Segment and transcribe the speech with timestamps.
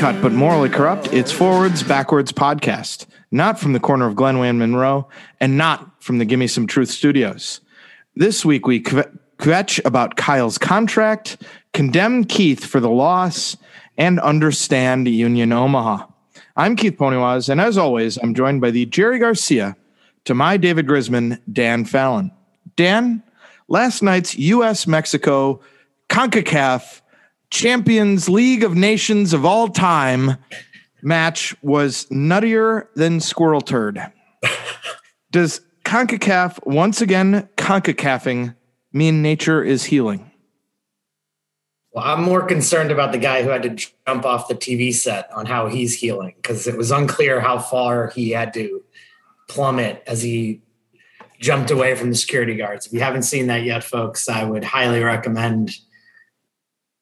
[0.00, 4.58] Uncut but morally corrupt, it's Forwards Backwards podcast, not from the corner of Glenway and
[4.58, 5.06] Monroe,
[5.40, 7.60] and not from the Gimme Some Truth studios.
[8.16, 11.36] This week we kvetch about Kyle's contract,
[11.74, 13.58] condemn Keith for the loss,
[13.98, 16.06] and understand Union Omaha.
[16.56, 19.76] I'm Keith Ponywaz, and as always, I'm joined by the Jerry Garcia
[20.24, 22.30] to my David Grisman, Dan Fallon.
[22.74, 23.22] Dan,
[23.68, 24.86] last night's U.S.
[24.86, 25.60] Mexico
[26.08, 26.99] CONCACAF
[27.50, 30.36] Champions League of Nations of all time
[31.02, 34.00] match was nuttier than squirrel turd.
[35.30, 38.54] Does CONCACAF once again CONCACAFing
[38.92, 40.30] mean nature is healing?
[41.92, 43.70] Well, I'm more concerned about the guy who had to
[44.06, 48.10] jump off the TV set on how he's healing because it was unclear how far
[48.10, 48.82] he had to
[49.48, 50.62] plummet as he
[51.40, 52.86] jumped away from the security guards.
[52.86, 55.72] If you haven't seen that yet, folks, I would highly recommend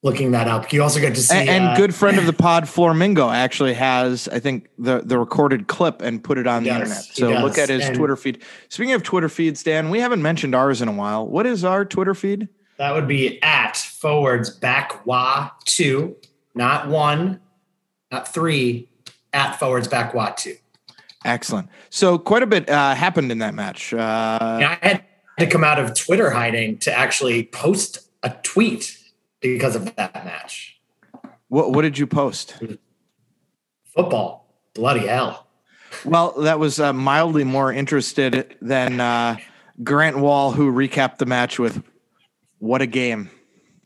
[0.01, 0.71] looking that up.
[0.71, 3.73] You also get to see And, and uh, good friend of the pod, Flamingo, actually
[3.73, 6.89] has, I think, the, the recorded clip and put it on He the does.
[6.89, 7.37] internet.
[7.39, 8.41] So look at his And- Twitter feed.
[8.69, 11.27] Speaking of Twitter feeds, Dan, we haven't mentioned ours in a while.
[11.27, 12.47] What is our Twitter feed?
[12.77, 16.15] That would be at forwards back wa two,
[16.55, 17.41] not one,
[18.09, 18.87] not three,
[19.33, 20.55] at forwards back wa two.
[21.25, 21.67] Excellent.
[21.89, 23.93] So quite a bit uh, happened in that match.
[23.93, 25.03] Uh, I had
[25.39, 28.97] to come out of Twitter hiding to actually post a tweet
[29.41, 30.79] because of that match.
[31.47, 32.55] what, what did you post?
[33.85, 35.47] Football, bloody hell.
[36.05, 39.37] Well, that was uh, mildly more interested than uh,
[39.83, 41.83] Grant Wahl, who recapped the match with
[42.59, 43.31] "What a game!"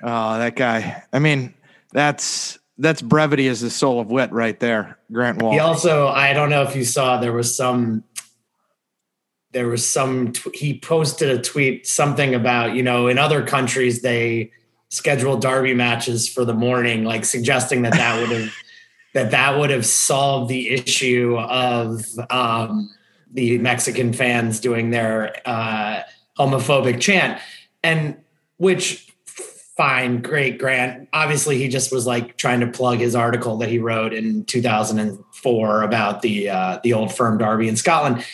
[0.02, 1.04] Oh, that guy.
[1.12, 1.54] I mean,
[1.92, 5.52] that's that's brevity is the soul of wit, right there, Grant Wahl.
[5.52, 8.02] He also, I don't know if you saw, there was some,
[9.52, 14.50] there was some, he posted a tweet, something about, you know, in other countries, they
[14.88, 18.52] schedule derby matches for the morning, like suggesting that that would have,
[19.14, 22.90] that that would have solved the issue of um,
[23.32, 26.02] the Mexican fans doing their uh,
[26.38, 27.40] homophobic chant.
[27.82, 28.16] And
[28.56, 29.12] which,
[29.76, 31.08] fine, great, Grant.
[31.12, 35.82] Obviously, he just was like trying to plug his article that he wrote in 2004
[35.82, 38.24] about the uh, the old firm derby in Scotland.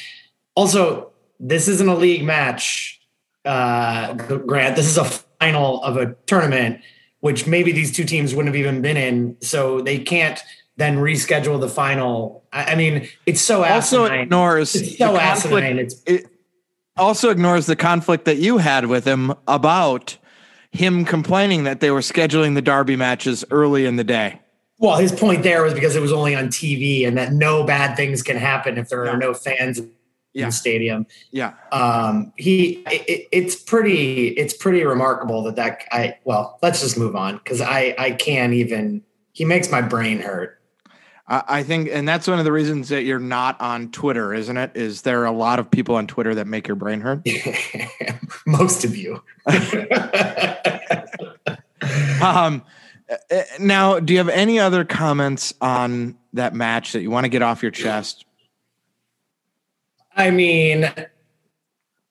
[0.54, 1.07] Also,
[1.40, 3.00] this isn't a league match,
[3.44, 4.76] uh, Grant.
[4.76, 6.80] This is a final of a tournament,
[7.20, 10.40] which maybe these two teams wouldn't have even been in, so they can't
[10.76, 12.44] then reschedule the final.
[12.52, 14.20] I, I mean, it's so also asinine.
[14.20, 15.78] ignores It's so asinine.
[15.78, 16.26] It's It
[16.96, 20.16] also ignores the conflict that you had with him about
[20.70, 24.40] him complaining that they were scheduling the derby matches early in the day.
[24.78, 27.96] Well, his point there was because it was only on TV and that no bad
[27.96, 29.90] things can happen if there are no fans in
[30.38, 30.46] Yeah.
[30.46, 31.06] the stadium.
[31.30, 31.54] Yeah.
[31.72, 36.18] Um, he, it, it's pretty, it's pretty remarkable that that I.
[36.24, 39.02] Well, let's just move on because I, I can't even.
[39.32, 40.60] He makes my brain hurt.
[41.26, 44.56] I I think, and that's one of the reasons that you're not on Twitter, isn't
[44.56, 44.72] it?
[44.74, 47.26] Is there a lot of people on Twitter that make your brain hurt?
[48.46, 49.22] Most of you.
[52.22, 52.62] Um,
[53.08, 57.28] uh, now, do you have any other comments on that match that you want to
[57.28, 58.24] get off your chest?
[60.18, 60.92] I mean,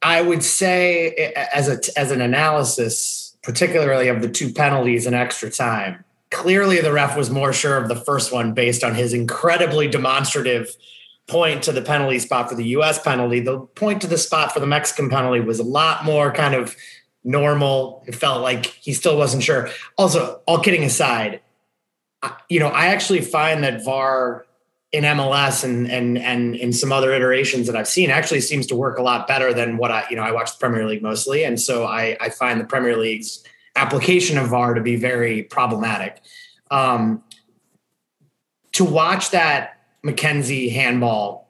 [0.01, 5.51] I would say as a as an analysis, particularly of the two penalties in extra
[5.51, 9.90] time, clearly the ref was more sure of the first one based on his incredibly
[9.90, 10.73] demonstrative
[11.28, 13.41] point to the penalty spot for the US penalty.
[13.41, 16.78] The point to the spot for the Mexican penalty was a lot more kind of
[17.25, 18.06] normal.
[18.07, 19.69] It felt like he still wasn't sure.
[19.97, 21.41] Also, all kidding aside,
[22.47, 24.47] you know, I actually find that VAR
[24.92, 28.75] in MLS and and and in some other iterations that I've seen actually seems to
[28.75, 31.44] work a lot better than what I you know I watch the Premier League mostly,
[31.44, 33.44] and so I I find the Premier League's
[33.75, 36.22] application of VAR to be very problematic.
[36.72, 37.24] Um,
[38.74, 41.50] to watch that McKenzie handball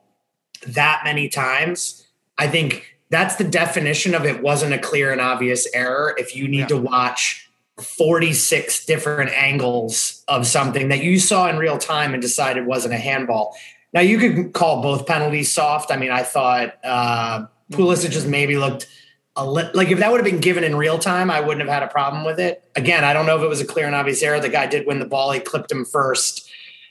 [0.68, 2.06] that many times,
[2.38, 6.16] I think that's the definition of it wasn't a clear and obvious error.
[6.18, 6.68] If you need Yeah.
[6.68, 7.47] to watch
[7.82, 12.98] 46 different angles of something that you saw in real time and decided wasn't a
[12.98, 13.56] handball.
[13.94, 15.92] Now you could call both penalties soft.
[15.92, 18.88] I mean, I thought uh, Pulisic just maybe looked
[19.36, 21.74] a li- like if that would have been given in real time, I wouldn't have
[21.74, 22.64] had a problem with it.
[22.76, 24.40] Again, I don't know if it was a clear and obvious error.
[24.40, 25.32] The guy did win the ball.
[25.32, 26.50] He clipped him first.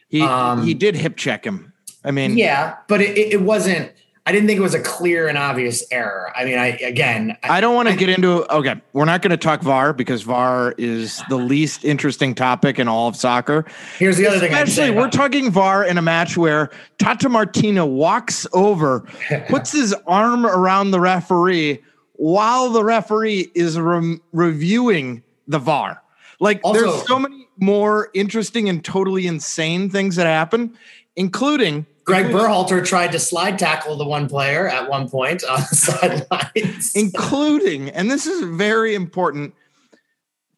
[0.08, 1.72] He Um, he did hip check him.
[2.04, 3.92] I mean, Yeah, but it, it it wasn't.
[4.28, 6.32] I didn't think it was a clear and obvious error.
[6.34, 8.75] I mean, I again, I, I don't want to get into okay.
[8.93, 13.06] We're not going to talk VAR because VAR is the least interesting topic in all
[13.06, 13.64] of soccer.
[13.99, 14.52] here's the other thing.
[14.52, 19.00] Especially, we're talking VAR in a match where Tata Martino walks over,
[19.49, 21.81] puts his arm around the referee
[22.14, 26.02] while the referee is re- reviewing the VAR.
[26.40, 30.76] Like Also- there's so many more interesting and totally insane things that happen,
[31.14, 35.64] including Greg Berhalter tried to slide tackle the one player at one point on the
[35.76, 36.94] sidelines.
[36.94, 39.55] including, and this is very important,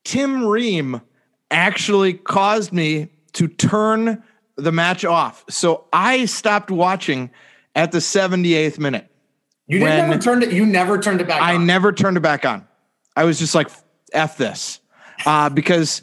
[0.04, 1.00] Tim Ream
[1.50, 4.22] actually caused me to turn
[4.56, 5.44] the match off.
[5.48, 7.30] So I stopped watching
[7.74, 9.10] at the 78th minute.
[9.66, 10.52] you never turned it.
[10.52, 11.40] You never turned it back.
[11.40, 11.48] On.
[11.48, 11.66] I on.
[11.66, 12.66] never turned it back on.
[13.16, 13.70] I was just like,
[14.12, 14.80] F this.
[15.24, 16.02] Uh, because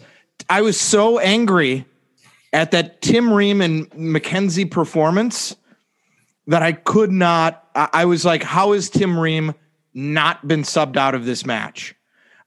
[0.49, 1.85] I was so angry
[2.55, 5.57] at that Tim Ream and Mackenzie performance
[6.47, 7.67] that I could not.
[7.75, 9.53] I, I was like, how has Tim Ream
[9.93, 11.93] not been subbed out of this match?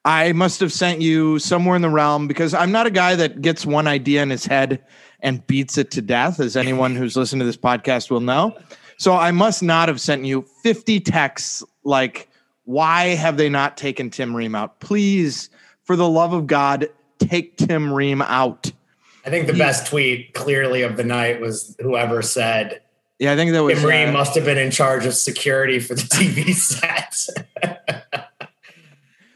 [0.06, 3.43] I must have sent you somewhere in the realm because I'm not a guy that
[3.43, 4.82] gets one idea in his head
[5.20, 8.56] and beats it to death, as anyone who's listened to this podcast will know.
[8.96, 12.31] So I must not have sent you 50 texts like,
[12.64, 14.81] why have they not taken Tim Ream out?
[14.81, 15.50] Please,
[15.82, 16.88] for the love of God,
[17.19, 18.72] take Tim Ream out.
[19.28, 22.80] I think the best tweet clearly of the night was whoever said
[23.19, 25.80] Yeah, I think that was Tim Ream uh, must have been in charge of security
[25.80, 27.14] for the TV set.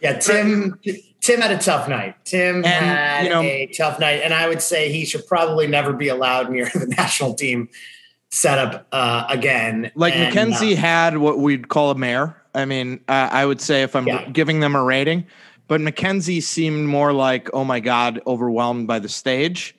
[0.00, 0.78] yeah, Tim.
[1.20, 2.16] Tim had a tough night.
[2.24, 5.66] Tim And, had you know- a tough night, and I would say he should probably
[5.66, 7.68] never be allowed near the national team
[8.30, 9.92] setup uh, again.
[9.94, 12.34] like And, Mackenzie uh, had what we'd call a mare.
[12.54, 14.26] I mean, uh, I would say if I'm Yeah.
[14.30, 15.26] giving them a rating,
[15.68, 19.76] but Mackenzie seemed more like, oh my God, overwhelmed by the stage.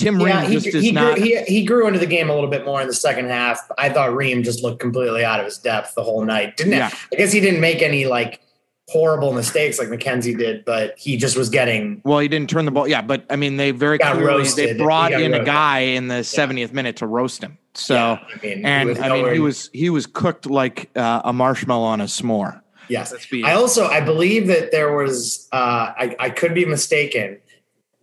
[0.00, 1.16] Tim yeah, Ream he, just is he, not.
[1.16, 3.60] grew, he, he grew into the game a little bit more in the second half.
[3.78, 6.56] I thought Ream just looked completely out of his depth the whole night.
[6.56, 6.90] Didn't Yeah.
[7.12, 8.40] I guess he didn't make any like
[8.88, 12.70] horrible mistakes like Mackenzie did, but he just was getting well, he didn't turn the
[12.70, 12.88] ball.
[12.88, 14.70] Yeah, but I mean, they very clearly roasted.
[14.70, 17.56] they brought in a guy in the 70th minute to roast him.
[17.74, 21.32] So, Yeah, I mean, and I mean, he was he was cooked like uh, a
[21.32, 22.60] marshmallow on a s'more.
[22.88, 23.14] yes.
[23.44, 27.38] I also I believe that there was uh, I I could be mistaken.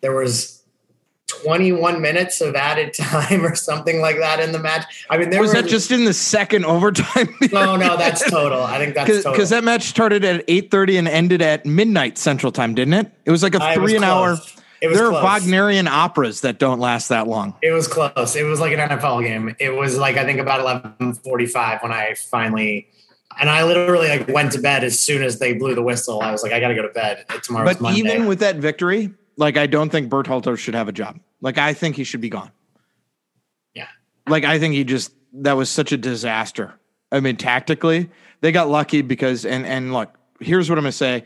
[0.01, 0.56] There was
[1.27, 5.05] 21 minutes of added time or something like that in the match.
[5.09, 7.29] I mean, there was were, that just in the second overtime?
[7.51, 8.63] no, no, that's total.
[8.63, 9.31] I think that's total.
[9.33, 13.11] because that match started at 8:30 and ended at midnight Central Time, didn't it?
[13.25, 14.35] It was like a I three an hour.
[14.35, 14.55] close.
[14.79, 15.23] It was There are.
[15.23, 17.55] Wagnerian operas that don't last that long.
[17.63, 18.35] It was close.
[18.35, 19.55] It was like an NFL game.
[19.59, 22.87] It was like I think about eleven forty five when I finally,
[23.39, 26.21] and I literally like went to bed as soon as they blew the whistle.
[26.21, 27.25] I was like, I got to go to bed.
[27.41, 27.99] Tomorrow's But Monday.
[27.99, 31.19] even with that victory, like I don't think Berhalter should have a job.
[31.41, 32.51] Like I think he should be gone.
[33.73, 33.87] Yeah.
[34.27, 36.73] Like I think he just that was such a disaster.
[37.11, 38.09] I mean, tactically,
[38.41, 41.23] they got lucky because and and look, here's what I'm gonna say.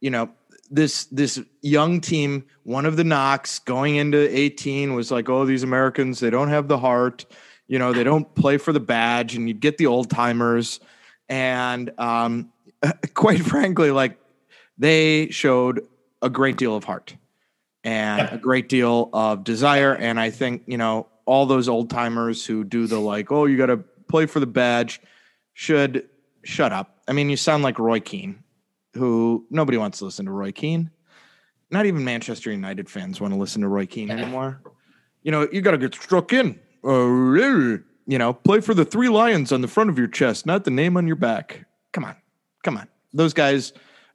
[0.00, 0.30] You know,
[0.70, 5.62] this this young team, one of the knocks going into 18 was like, oh, these
[5.62, 7.24] Americans, they don't have the heart.
[7.68, 10.80] You know, they don't play for the badge, and you get the old timers.
[11.28, 12.52] And um,
[13.14, 14.18] quite frankly, like
[14.76, 15.86] they showed
[16.20, 17.16] a great deal of heart
[17.84, 18.32] and Yep.
[18.32, 19.94] a great deal of desire.
[19.94, 23.56] And I think, you know, all those old timers who do the like, oh, you
[23.56, 25.00] got to play for the badge
[25.54, 26.08] should
[26.44, 26.98] shut up.
[27.08, 28.42] I mean, you sound like Roy Keane,
[28.94, 30.90] who nobody wants to listen to Roy Keane.
[31.70, 34.60] Not even Manchester United fans want to listen to Roy Keane anymore.
[35.22, 36.58] You know, you got to get struck in.
[36.84, 40.64] Uh, you know, play for the three lions on the front of your chest, not
[40.64, 41.64] the name on your back.
[41.92, 42.16] Come on.
[42.64, 42.88] Come on.
[43.12, 43.72] Those guys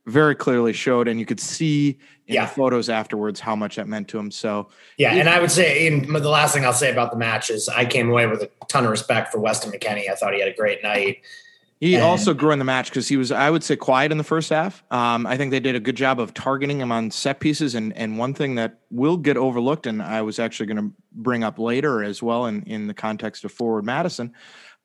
[0.07, 1.89] very clearly showed, and you could see
[2.27, 2.45] in Yeah.
[2.45, 4.31] the photos afterwards how much that meant to him.
[4.31, 7.49] So, yeah, and I would say in, the last thing I'll say about the match
[7.49, 10.09] is I came away with a ton of respect for Weston McKennie.
[10.09, 11.19] I thought he had a great night.
[11.79, 14.17] He And- also grew in the match because he was, I would say, quiet in
[14.17, 14.81] the first half.
[14.91, 17.75] Um, I think they did a good job of targeting him on set pieces.
[17.75, 21.43] And and one thing that will get overlooked, and I was actually going to bring
[21.43, 24.33] up later as well in, in the context of forward Madison,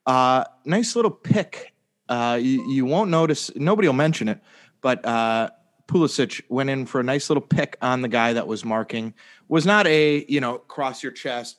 [0.06, 1.72] uh, nice little pick.
[2.08, 4.38] Uh, you, you won't notice, nobody will mention it,
[4.82, 5.48] but uh,
[5.88, 9.14] Pulisic went in for a nice little pick on the guy that was marking.
[9.48, 11.56] Was not a, you know, cross your chest,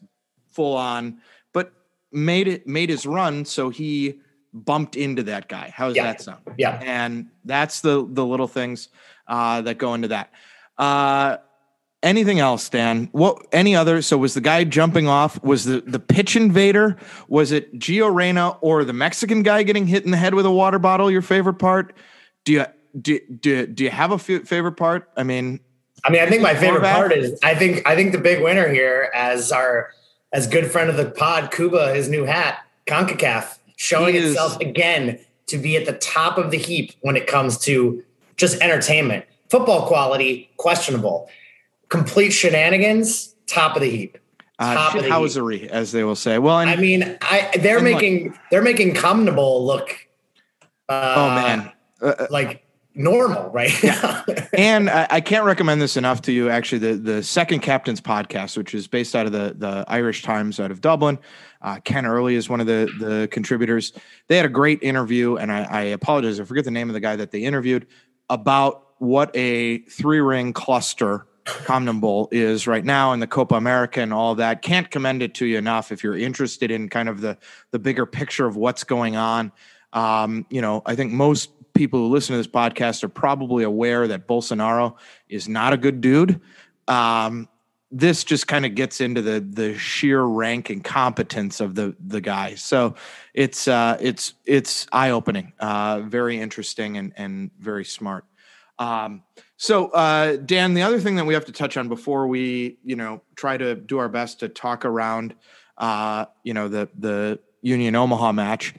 [0.51, 1.19] full on,
[1.51, 1.73] but
[2.11, 3.45] made it, made his run.
[3.45, 4.19] So he,
[4.53, 5.73] bumped into that guy.
[5.75, 6.03] How does Yeah.
[6.03, 6.43] that sound?
[6.59, 6.79] Yeah.
[6.83, 8.89] And that's the the little things
[9.27, 10.31] uh, that go into that.
[10.77, 11.37] Uh,
[12.03, 13.09] anything else, Dan?
[13.13, 14.03] What any other?
[14.03, 15.41] So was the guy jumping off?
[15.43, 16.97] Was the the pitch invader?
[17.27, 20.51] Was it Gio Reyna or the Mexican guy getting hit in the head with a
[20.51, 21.09] water bottle?
[21.09, 21.95] Your favorite part?
[22.45, 22.65] Do you
[22.99, 25.09] do do, do you have a f- favorite part?
[25.17, 25.59] I mean,
[26.03, 28.67] I mean, I think my favorite part is I think I think the big winner
[28.69, 29.91] here as our
[30.31, 35.19] as good friend of the pod, Kuba, his new hat, CONCACAF, showing is- itself again
[35.47, 38.03] to be at the top of the heap when it comes to
[38.37, 39.25] just entertainment.
[39.49, 41.29] Football quality, questionable.
[41.89, 44.17] Complete shenanigans, top of the heap.
[44.57, 45.69] uh, Top of the heap.
[45.71, 46.39] as they will say.
[46.39, 50.07] Well, and I mean, I they're making they're making CONMEBOL look
[50.89, 51.71] uh, oh man,
[52.01, 52.62] uh, uh, like
[52.95, 54.23] normal right yeah.
[54.53, 58.55] and I, I, can't recommend this enough to you actually the the second captain's podcast
[58.55, 61.17] which is based out of the the irish times out of dublin
[61.61, 63.93] uh, ken early is one of the the contributors
[64.27, 66.99] they had a great interview and I, I apologize i forget the name of the
[66.99, 67.87] guy that they interviewed
[68.29, 74.13] about what a three ring cluster CONMEBOL is right now and the Copa America and
[74.13, 74.61] all that.
[74.61, 77.37] Can't commend it to you enough if you're interested in kind of the
[77.71, 79.51] the bigger picture of what's going on.
[79.91, 84.07] Um, you know, I think most people who listen to this podcast are probably aware
[84.07, 84.95] that Bolsonaro
[85.29, 86.39] is not a good dude.
[86.87, 87.47] Um,
[87.91, 92.21] this just kind of gets into the the sheer rank and competence of the the
[92.21, 92.55] guy.
[92.55, 92.95] So
[93.33, 98.25] it's uh, it's it's eye opening, uh, very interesting and and very smart.
[98.79, 99.23] Um,
[99.57, 102.95] so, uh, Dan, the other thing that we have to touch on before we, you
[102.95, 105.35] know, try to do our best to talk around,
[105.77, 108.73] uh, you know, the the Union Omaha match.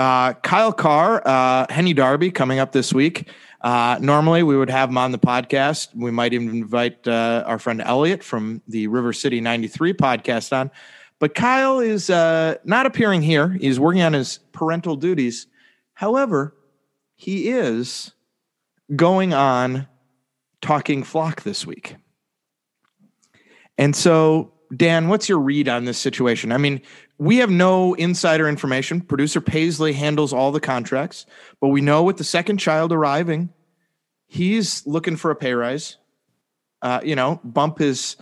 [0.00, 3.28] Uh, Kyle Carr, uh, Henny Darby coming up this week.
[3.60, 5.94] Uh, normally, we would have him on the podcast.
[5.94, 10.70] We might even invite uh, our friend Elliot from the River City 93 podcast on.
[11.18, 13.50] But Kyle is uh, not appearing here.
[13.50, 15.46] He's working on his parental duties.
[15.92, 16.56] However,
[17.16, 18.12] he is
[18.96, 19.86] going on
[20.62, 21.96] talking flock this week.
[23.76, 26.52] And so, Dan, what's your read on this situation?
[26.52, 26.80] I mean,
[27.20, 29.02] we have no insider information.
[29.02, 31.26] Producer Paisley handles all the contracts,
[31.60, 33.50] but we know with the second child arriving,
[34.26, 35.98] he's looking for a pay rise.
[36.80, 38.16] Uh, you know, bump his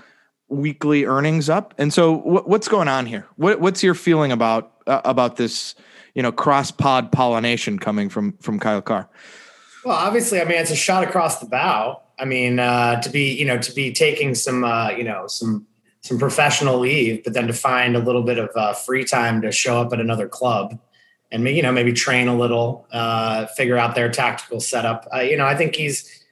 [0.49, 1.75] weekly earnings up.
[1.78, 3.25] And so, what's going on here?
[3.37, 5.76] What, what's your feeling about uh, about this?
[6.14, 9.09] You know, cross pod pollination coming from from Kyle Carr.
[9.85, 12.02] Well, obviously, I mean, it's a shot across the bow.
[12.19, 15.69] I mean, uh, to be, you know, to be taking some, uh, you know, some
[16.08, 19.52] some professional leave, but then to find a little bit of uh, free time to
[19.52, 20.78] show up at another club
[21.30, 25.06] and maybe, you know, maybe train a little, uh, figure out their tactical setup.
[25.14, 26.24] Uh, you know, I think he's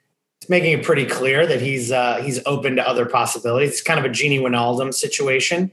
[0.48, 3.70] making it pretty clear that he's uh, he's open to other possibilities.
[3.70, 5.70] It's kind of a Gini Wijnaldum situation,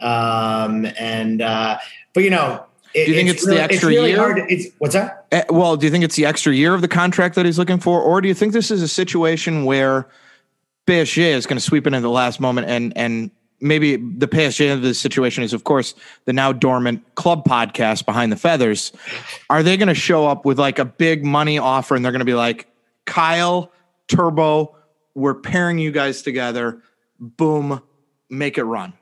[0.00, 1.78] um, and uh,
[2.14, 2.64] but you know,
[2.94, 4.34] it, do you think it's, it's really, the extra it's really year?
[4.34, 5.26] To, it's, what's that?
[5.32, 7.80] Uh, well, do you think it's the extra year of the contract that he's looking
[7.80, 10.06] for, or do you think this is a situation where
[10.86, 13.30] PSG is going to sweep in at the last moment and and
[13.60, 18.32] maybe the PSG of the situation is, of course, the now dormant club podcast behind
[18.32, 18.92] the feathers.
[19.48, 22.20] Are they going to show up with like a big money offer and they're going
[22.20, 22.66] to be like,
[23.06, 23.70] Kyle,
[24.08, 24.76] Turbo,
[25.14, 26.82] we're pairing you guys together.
[27.18, 27.82] Boom,
[28.28, 28.92] make it run.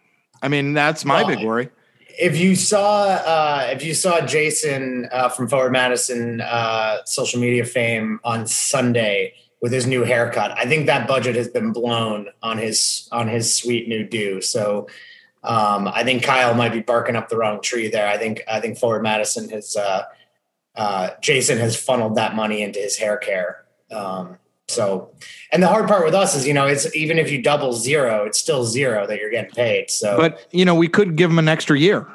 [0.42, 1.70] I mean, that's my well, big worry
[2.18, 7.64] if you saw uh, if you saw Jason uh, from Forward Madison uh, social media
[7.64, 12.58] fame on Sunday with his new haircut, I think that budget has been blown on
[12.58, 14.40] his on his sweet new do.
[14.40, 14.88] So
[15.42, 18.08] um, I think Kyle might be barking up the wrong tree there.
[18.08, 20.02] I think I think Forward Madison has uh,
[20.76, 23.64] uh, Jason has funneled that money into his hair care.
[23.90, 24.38] Um,
[24.68, 25.10] so,
[25.50, 28.24] and the hard part with us is, you know, it's even if you double zero,
[28.24, 29.90] it's still zero that you're getting paid.
[29.90, 32.06] So, but you know, we could give him an extra year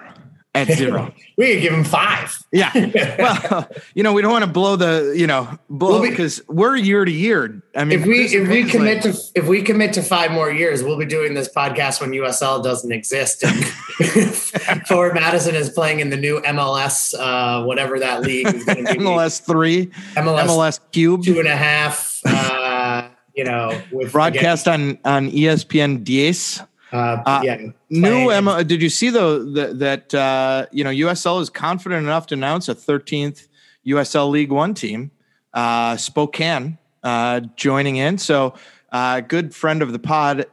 [0.56, 1.14] at zero.
[1.38, 2.38] we could give him five.
[2.52, 2.72] Yeah.
[3.18, 6.76] well, you know, we don't want to blow the, you know, blow because we'll we're
[6.78, 7.64] year to year.
[7.76, 10.52] I mean, if we if we commit like, to if we commit to five more
[10.52, 13.44] years, we'll be doing this podcast when USL doesn't exist.
[14.88, 18.94] Forward Madison is playing in the new MLS, uh, whatever that league is going to
[18.94, 19.00] be.
[19.00, 22.22] MLS three, MLS, MLS cube, two and a half.
[22.26, 26.68] Uh, you know, with broadcast again, on on ESPN 10.
[26.94, 27.58] Uh, uh, yeah.
[27.90, 32.28] New Emma, did you see though that, that uh, you know USL is confident enough
[32.28, 33.48] to announce a 13th
[33.88, 35.12] USL League One team,
[35.54, 38.18] uh, Spokane, uh, joining in.
[38.20, 38.54] So,
[38.92, 40.46] uh, good friend of the pod,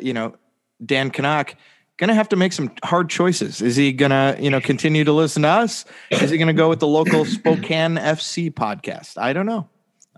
[0.00, 0.36] you know,
[0.84, 1.56] Dan Canuck,
[1.96, 3.60] going to have to make some hard choices.
[3.60, 5.84] Is he going to, you know, continue to listen to us?
[6.10, 9.18] Is he going to go with the local Spokane FC podcast?
[9.18, 9.68] I don't know.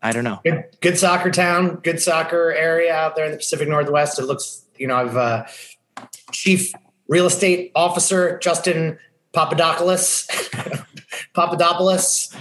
[0.02, 0.40] I don't know.
[0.44, 4.18] Good, good soccer town, good soccer area out there in the Pacific Northwest.
[4.18, 5.46] It looks you know, I've uh,
[6.32, 6.72] chief
[7.08, 8.98] real estate officer Justin
[9.32, 10.26] Papadopoulos,
[11.34, 12.34] Papadopoulos,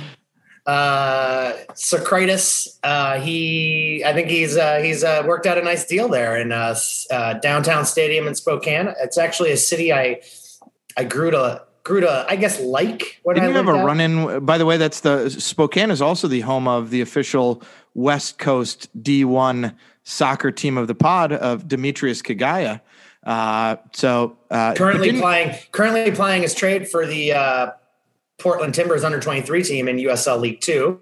[0.65, 2.79] uh, Socrates.
[2.83, 6.51] Uh, he, I think he's uh, he's uh, worked out a nice deal there in
[6.51, 6.75] uh,
[7.11, 8.93] uh, downtown stadium in Spokane.
[9.01, 10.21] It's actually a city I
[10.95, 13.19] I grew to grew to I guess like.
[13.23, 14.45] When Didn't I you have a run in?
[14.45, 17.63] By the way, that's the Spokane is also the home of the official
[17.95, 22.81] West Coast D one soccer team of the pod of Demetrius Kagaya.
[23.23, 27.71] Uh, so uh, currently playing currently playing his trade for the uh,
[28.37, 30.99] Portland Timbers under 23 team in USL League Two.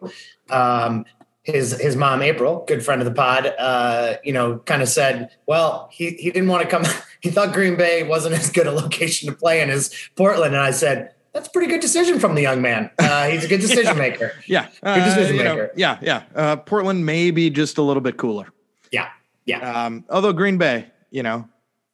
[0.49, 1.05] Um,
[1.45, 5.29] his his mom April, good friend of the pod, uh, you know, kind of said,
[5.45, 6.83] well, he he didn't want to come.
[7.21, 10.63] he thought Green Bay wasn't as good a location to play in as Portland, and
[10.63, 12.89] I said, that's a pretty good decision from the young man.
[12.97, 14.33] Uh, he's a good decision maker.
[14.47, 15.67] yeah, good decision uh, maker.
[15.67, 16.23] know, yeah, yeah.
[16.33, 18.47] Uh, Portland may be just a little bit cooler.
[18.91, 19.09] Yeah,
[19.45, 19.85] yeah.
[19.85, 21.47] Um, although Green Bay, you know,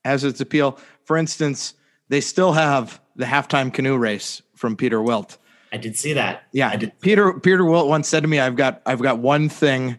[0.06, 0.80] has its appeal.
[1.04, 1.74] For instance,
[2.08, 5.38] they still have the halftime canoe race from Peter Wilt.
[5.72, 6.44] I did see that.
[6.52, 7.00] Yeah, I did.
[7.00, 9.98] Peter Peter Wilt once said to me, "I've got I've got one thing,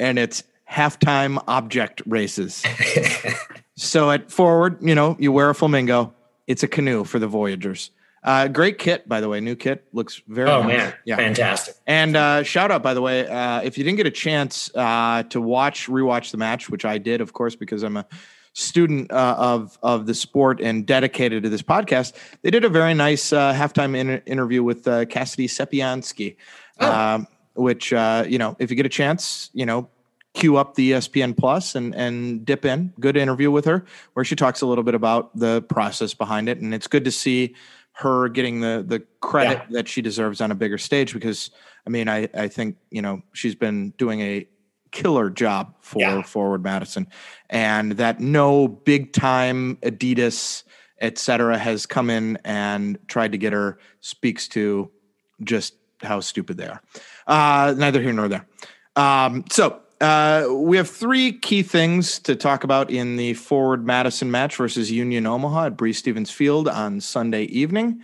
[0.00, 2.64] and it's halftime object races."
[3.76, 6.14] so at forward, you know, you wear a flamingo.
[6.46, 7.90] It's a canoe for the Voyageurs.
[8.24, 9.40] Uh, great kit, by the way.
[9.40, 10.48] New kit looks very.
[10.48, 10.68] Oh nice.
[10.68, 11.16] man, yeah.
[11.16, 11.74] fantastic.
[11.86, 15.24] And uh, shout out, by the way, uh, if you didn't get a chance uh,
[15.24, 18.06] to watch, rewatch the match, which I did, of course, because I'm a
[18.54, 22.94] student uh, of of the sport and dedicated to this podcast, they did a very
[22.94, 26.36] nice uh, halftime in- interview with uh, Cassidy Sepiansky,
[26.80, 26.90] Oh.
[26.92, 29.88] um, which uh, you know, if you get a chance, you know.
[30.34, 32.94] Queue up the ESPN Plus and and dip in.
[32.98, 36.56] Good interview with her, where she talks a little bit about the process behind it,
[36.56, 37.54] and it's good to see
[37.92, 39.66] her getting the the credit Yeah.
[39.72, 41.50] that she deserves on a bigger stage because
[41.86, 44.48] I mean I I think you know she's been doing a
[44.92, 46.22] killer job for Yeah.
[46.22, 47.08] forward Madison
[47.50, 50.62] and that no big time Adidas
[51.00, 54.88] et cetera has come in and tried to get her speaks to
[55.42, 56.80] just how stupid they are.
[57.26, 58.46] Uh, neither here nor there.
[58.94, 64.30] Um, so uh, we have three key things to talk about in the forward Madison
[64.30, 68.00] match versus Union Omaha at Breese Stevens Field on Sunday evening.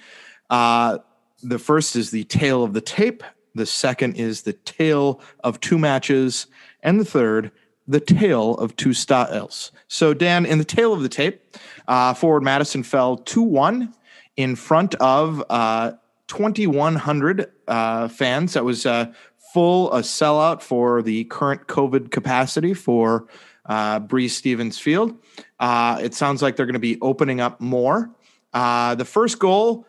[0.50, 0.98] Uh,
[1.42, 3.22] the first is the tail of the tape.
[3.58, 6.46] The second is the tale of two matches.
[6.82, 7.50] And the third,
[7.86, 9.72] the tale of two styles.
[9.88, 11.42] So, Dan, in the tale of the tape,
[11.86, 13.92] uh, forward Madison fell 2 1
[14.36, 15.92] in front of uh,
[16.28, 18.52] 2,100 uh, fans.
[18.52, 19.12] That was uh,
[19.52, 23.26] full, a sellout for the current COVID capacity for
[23.66, 25.16] uh, Breese Stevens Field.
[25.58, 28.10] Uh, it sounds like they're going to be opening up more.
[28.52, 29.86] Uh, the first goal,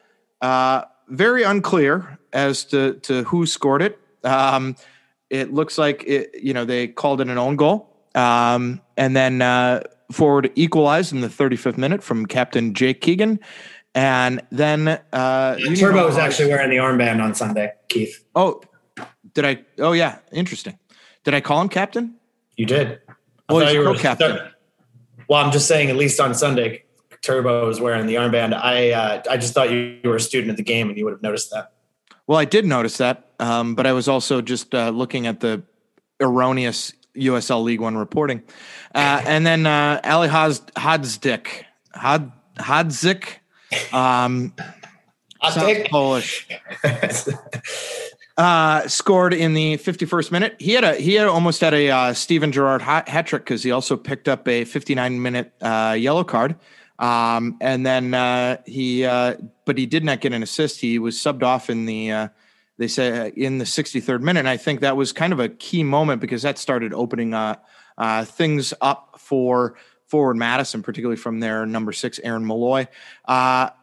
[1.09, 3.99] very unclear as to, to who scored it.
[4.23, 4.75] Um,
[5.29, 9.41] it looks like it, you know they called it an own goal, um, and then
[9.41, 9.81] uh,
[10.12, 13.39] forward equalized in the 35th minute from Captain Jake Keegan,
[13.93, 17.71] and then uh, Turbo was actually wearing the armband on Sunday.
[17.89, 18.62] Keith, Oh,
[19.36, 19.63] did I?
[19.77, 20.77] Oh yeah, interesting.
[21.23, 22.15] Did I call him captain?
[22.57, 22.99] you did.
[23.07, 23.13] I
[23.49, 24.39] Oh, he's you were- co-captain.
[25.27, 25.89] Well, I'm just saying.
[25.91, 26.84] At least on Sunday,
[27.21, 28.53] Turbo was wearing the armband.
[28.53, 31.13] I uh, I just thought you were a student of the game and you would
[31.13, 31.73] have noticed that.
[32.27, 35.63] Well, I did notice that, um, but I was also just uh, looking at the
[36.21, 38.43] erroneous USL League One reporting,
[38.93, 43.38] uh, and then uh, Ali Hodzdik, Hod- Hodzik,
[43.93, 44.53] um.
[45.89, 46.49] Polish,
[48.39, 50.55] uh, scored in the 51st minute.
[50.60, 53.63] He had a he had almost had a uh, Steven Gerrard hat, hat trick because
[53.63, 56.55] he also picked up a 59 minute uh, yellow card.
[56.99, 59.35] Um, and then uh, he, uh,
[59.65, 60.81] but he did not get an assist.
[60.81, 62.27] He was subbed off in the, uh,
[62.77, 64.39] they say uh, in the 63rd minute.
[64.39, 67.55] And I think that was kind of a key moment because that started opening uh,
[67.97, 72.88] uh, things up for forward Madison, particularly from their number six, Aaron Molloy.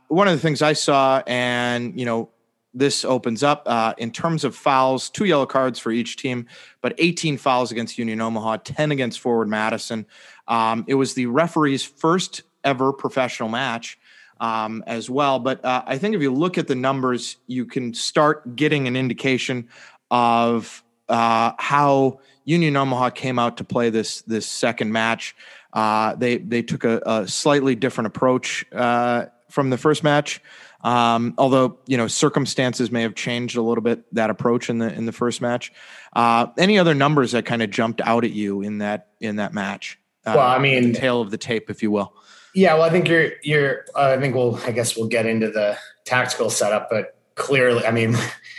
[0.08, 2.30] One of the things I saw, and you know,
[2.76, 6.46] this opens up uh, in terms of fouls, two yellow cards for each team,
[6.82, 10.06] but 18 fouls against Union Omaha, 10 against Forward Madison.
[10.46, 13.98] Um, it was the referee's first ever professional match
[14.40, 15.38] um, as well.
[15.38, 18.96] But uh, I think if you look at the numbers, you can start getting an
[18.96, 19.68] indication
[20.10, 25.34] of uh, how Union Omaha came out to play this this second match.
[25.72, 30.42] Uh, they they took a, a slightly different approach uh, from the first match.
[30.82, 34.92] Um, although you know circumstances may have changed a little bit that approach in the
[34.92, 35.72] in the first match.
[36.12, 39.52] Uh, any other numbers that kind of jumped out at you in that in that
[39.54, 39.98] match?
[40.24, 42.12] Uh, Well, I mean- tail of the tape, if you will.
[42.56, 43.84] Yeah, well, I think you're you're.
[43.94, 44.56] Uh, I think we'll.
[44.64, 48.16] I guess we'll get into the tactical setup, but clearly, I mean,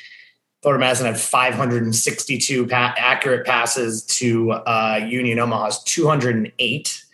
[0.61, 7.05] Forward Madison had 562 pa- accurate passes to uh, Union Omaha's 208.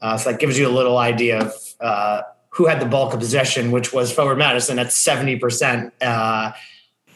[0.00, 3.20] Uh, so that gives you a little idea of uh, who had the bulk of
[3.20, 6.52] possession, which was Forward Madison at 70 percent, uh,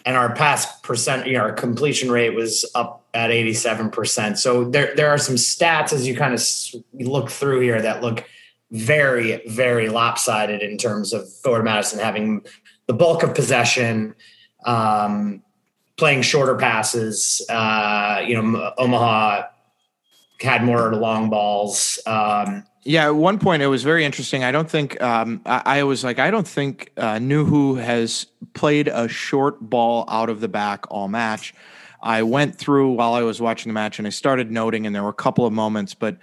[0.05, 4.39] and our pass percent, you know, our completion rate was up at 87 percent.
[4.39, 6.43] So there there are some stats as you kind of
[7.09, 8.23] look through here that look
[8.71, 12.45] very, very lopsided in terms of Forward Madison having
[12.87, 14.15] the bulk of possession,
[14.65, 15.43] um,
[15.97, 17.45] playing shorter passes.
[17.49, 19.45] Uh, you know, Omaha
[20.41, 21.99] had more long balls.
[22.07, 24.45] Um, Yeah, at one point it was very interesting.
[24.45, 28.89] I don't think um, I, I was like, I don't think uh, Nuhu has played
[28.89, 31.55] a short ball out of the back all match.
[32.03, 35.03] I went through while I was watching the match and I started noting, and there
[35.03, 36.19] were a couple of moments, but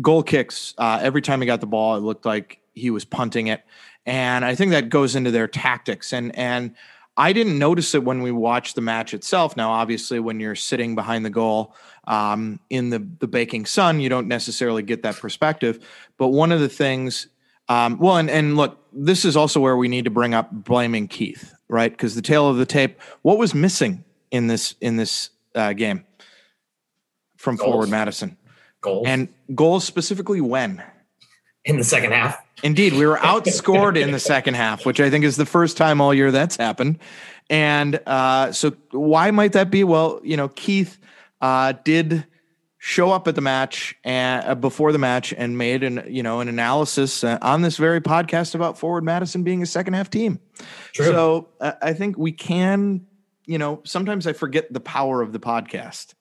[0.00, 0.74] goal kicks.
[0.78, 3.62] Uh, every time he got the ball, it looked like he was punting it,
[4.06, 6.12] and I think that goes into their tactics.
[6.12, 6.74] And and
[7.16, 9.56] I didn't notice it when we watched the match itself.
[9.56, 11.74] Now, obviously, when you're sitting behind the goal
[12.06, 15.86] um, in the the baking sun, you don't necessarily get that perspective.
[16.16, 17.28] But one of the things,
[17.68, 21.08] um, well, and and look, this is also where we need to bring up blaming
[21.08, 21.90] Keith, right?
[21.90, 26.04] Because the tail of the tape, what was missing in this in this uh, game
[27.36, 27.70] from Goals.
[27.70, 28.36] forward Madison
[28.80, 30.82] Goals and goals specifically when?
[31.64, 32.38] in the second half.
[32.62, 36.00] Indeed, we were outscored in the second half, which I think is the first time
[36.00, 36.98] all year that's happened.
[37.48, 39.84] And uh, so, why might that be?
[39.84, 40.98] Well, you know, Keith
[41.40, 42.26] uh, did
[42.78, 46.40] show up at the match and uh, before the match and made an you know
[46.40, 50.38] an analysis uh, on this very podcast about Forward Madison being a second half team.
[50.92, 51.06] True.
[51.06, 53.06] So uh, I think we can,
[53.46, 56.14] you know, sometimes I forget the power of the podcast,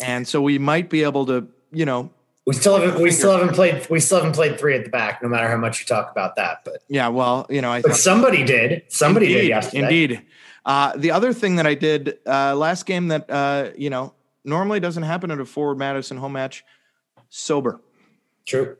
[0.00, 2.10] and so we might be able to, you know,
[2.46, 5.22] We still haven't we still haven't played we still haven't played three at the back,
[5.22, 6.64] no matter how much you talk about that.
[6.64, 8.84] But yeah, well, you know, I but somebody did.
[8.88, 9.82] Somebody indeed, did yesterday.
[9.82, 10.22] Indeed.
[10.64, 14.80] Uh, the other thing that I did uh, last game that uh, you know normally
[14.80, 16.64] doesn't happen at a forward Madison home match,
[17.28, 17.80] sober.
[18.46, 18.76] True.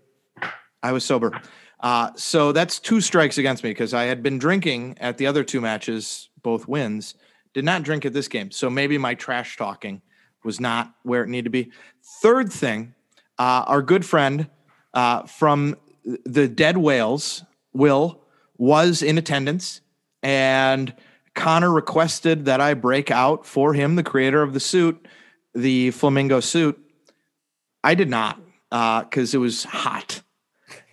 [0.82, 1.38] I was sober.
[1.80, 5.44] Uh, so that's two strikes against me because I had been drinking at the other
[5.44, 7.14] two matches, both wins.
[7.52, 8.50] Did not drink at this game.
[8.50, 10.02] So maybe my trash talking
[10.44, 11.70] was not where it needed to be.
[12.22, 12.94] Third thing,
[13.38, 14.48] uh, our good friend
[14.94, 15.76] uh, from
[16.24, 18.22] the Dead Whales, Will,
[18.58, 19.80] was in attendance.
[20.22, 20.94] And
[21.34, 25.06] Connor requested that I break out for him, the creator of the suit,
[25.54, 26.78] the flamingo suit.
[27.82, 28.38] I did not
[28.70, 30.22] because it was hot.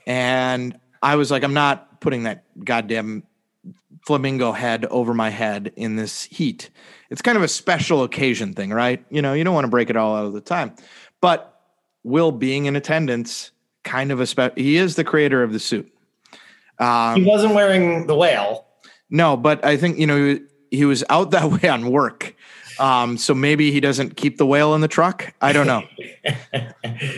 [0.05, 3.23] And I was like, I'm not putting that goddamn
[4.11, 6.69] flamingo head over my head in this heat.
[7.09, 9.03] It's kind of a special occasion thing, right?
[9.09, 10.73] You know, you don't want to break it all out of the time.
[11.19, 11.53] But
[12.03, 13.51] Will being in attendance,
[13.83, 15.91] kind of a spe- he is the creator of the suit.
[16.79, 18.65] Um, He wasn't wearing the whale.
[19.09, 20.39] no, but I think, you know,
[20.71, 22.33] he was out that way on work.
[22.79, 25.33] Um, so maybe he doesn't keep the whale in the truck.
[25.41, 25.83] I don't know.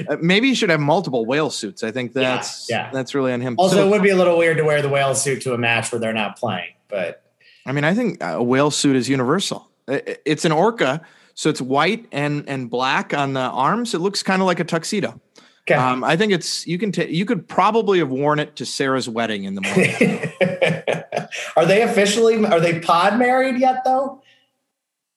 [0.10, 1.84] Uh, maybe he should have multiple whale suits.
[1.84, 2.90] I think Yeah, that's yeah.
[2.92, 3.56] that's really on him.
[3.58, 5.58] Also, So- it would be a little weird to wear the whale suit to a
[5.58, 7.24] match where they're not playing, but
[7.66, 9.70] I mean, I think a whale suit is universal.
[9.88, 11.02] It's an orca,
[11.34, 13.94] so it's white and and black on the arms.
[13.94, 15.20] It looks kind of like a tuxedo.
[15.64, 15.76] okay.
[15.76, 19.08] Um, I think it's you can take you could probably have worn it to Sarah's
[19.08, 21.30] wedding in the morning.
[21.56, 24.22] are they officially are they pod married yet though?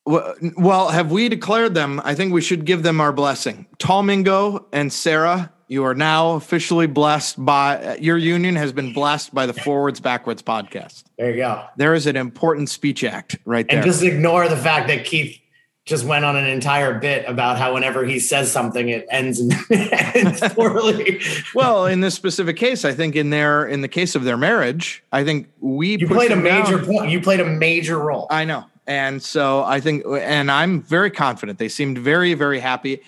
[0.04, 2.00] well, well, have we declared them?
[2.04, 3.66] I think we should give them our blessing.
[3.78, 9.35] Tall Mingo and Sarah, you are now officially blessed by your union has been blessed
[9.35, 11.04] by the Forwards Backwards podcast.
[11.16, 11.64] There you go.
[11.78, 13.78] There is an important speech act right there.
[13.78, 15.38] And just ignore the fact that Keith
[15.87, 19.50] just went on an entire bit about how whenever he says something, it ends, in,
[19.70, 21.22] ends poorly.
[21.54, 25.02] Well, in this specific case, I think in their in the case of their marriage,
[25.11, 26.70] I think we You played a them down.
[26.70, 27.11] major point.
[27.11, 28.26] You played a major role.
[28.28, 31.58] I know, and so I think, and I'm very confident.
[31.58, 33.00] They seemed very very happy,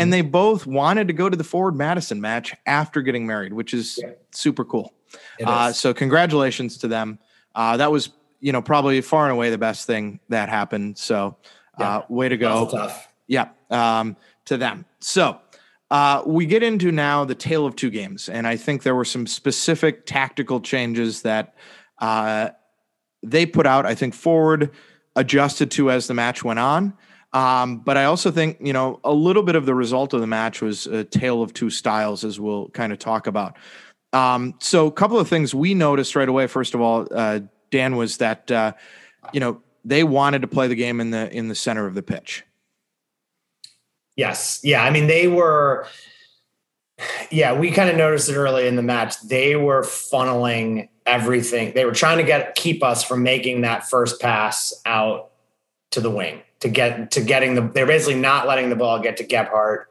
[0.00, 3.74] and they both wanted to go to the Forward Madison match after getting married, which
[3.74, 4.10] is Yeah.
[4.32, 4.94] super cool.
[5.44, 7.18] Uh, so congratulations to them.
[7.54, 8.10] Uh, that was
[8.40, 10.96] you know probably far and away the best thing that happened.
[10.98, 11.36] So
[11.78, 12.68] uh, way to go.
[12.70, 13.08] Tough.
[13.26, 14.84] Yeah, um, to them.
[15.00, 15.40] So
[15.90, 19.04] uh, we get into now the tale of two games, and I think there were
[19.04, 21.54] some specific tactical changes that
[21.98, 22.50] uh,
[23.22, 23.86] they put out.
[23.86, 24.70] I think forward
[25.16, 26.94] adjusted to as the match went on.
[27.32, 30.26] Um, but I also think you know a little bit of the result of the
[30.26, 33.56] match was a tale of two styles, as we'll kind of talk about.
[34.12, 36.48] Um, so a couple of things we noticed right away.
[36.48, 37.40] First of all, uh,
[37.70, 38.72] Dan was that uh,
[39.32, 42.02] you know they wanted to play the game in the in the center of the
[42.02, 42.44] pitch.
[44.16, 44.60] Yes.
[44.62, 44.84] Yeah.
[44.84, 45.86] I mean, they were,
[47.30, 49.18] yeah, we kind of noticed it early in the match.
[49.22, 51.72] They were funneling everything.
[51.72, 55.30] They were trying to get keep us from making that first pass out
[55.92, 57.62] to the wing to get to getting the.
[57.62, 59.84] They're basically not letting the ball get to Gebhard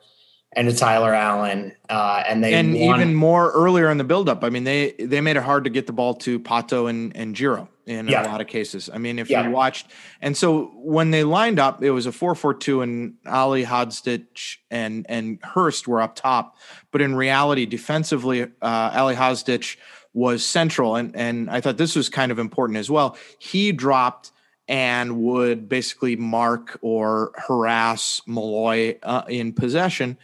[0.53, 1.73] and to Tyler Allen.
[1.89, 4.43] Uh, and they and won- even more earlier in the buildup.
[4.43, 7.35] I mean, they they made it hard to get the ball to Pato and and
[7.35, 8.23] Giro in Yeah.
[8.23, 8.87] a lot of cases.
[8.93, 9.43] I mean, if Yeah.
[9.45, 9.87] you watched,
[10.21, 14.57] and so when they lined up, it was a four four two, and Ali Hodstich
[14.69, 16.55] and and Hurst were up top.
[16.91, 18.47] But in reality, defensively, uh,
[18.93, 19.77] Ali Hodstich
[20.13, 23.17] was central, and and I thought this was kind of important as well.
[23.39, 24.31] He dropped
[24.69, 30.17] and would basically mark or harass Molloy uh, in possession.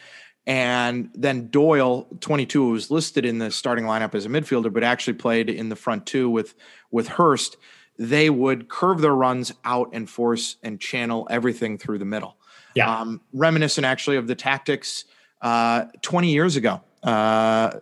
[0.46, 5.16] And then Doyle, 22, was listed in the starting lineup as a midfielder, but actually
[5.16, 6.54] played in the front two with
[6.92, 7.58] with Hurst.
[7.98, 12.38] They would curve their runs out and force and channel everything through the middle.
[12.76, 13.00] Yeah.
[13.00, 15.06] Um, reminiscent actually of the tactics
[15.42, 16.82] uh, 20 years ago.
[17.02, 17.80] Uh,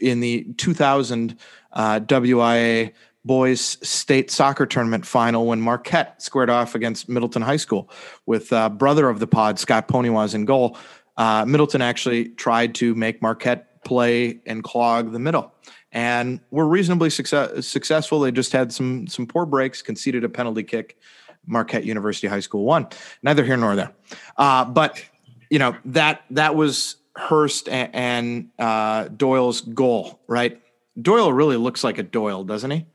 [0.00, 1.36] in the 2000
[1.72, 2.92] uh, WIA
[3.24, 7.90] boys state soccer tournament final when Marquette squared off against Middleton High School
[8.26, 10.76] with uh, brother of the pod Scott Ponywas in goal.
[11.16, 15.52] Uh, Middleton actually tried to make Marquette play and clog the middle,
[15.92, 18.20] and were reasonably success- successful.
[18.20, 20.98] They just had some some poor breaks, conceded a penalty kick.
[21.46, 22.86] Marquette University High School won.
[23.22, 23.92] Neither here nor there,
[24.36, 25.02] uh, but
[25.50, 30.60] you know that that was Hurst and, and uh, Doyle's goal, right?
[31.00, 32.86] Doyle really looks like a Doyle, doesn't he?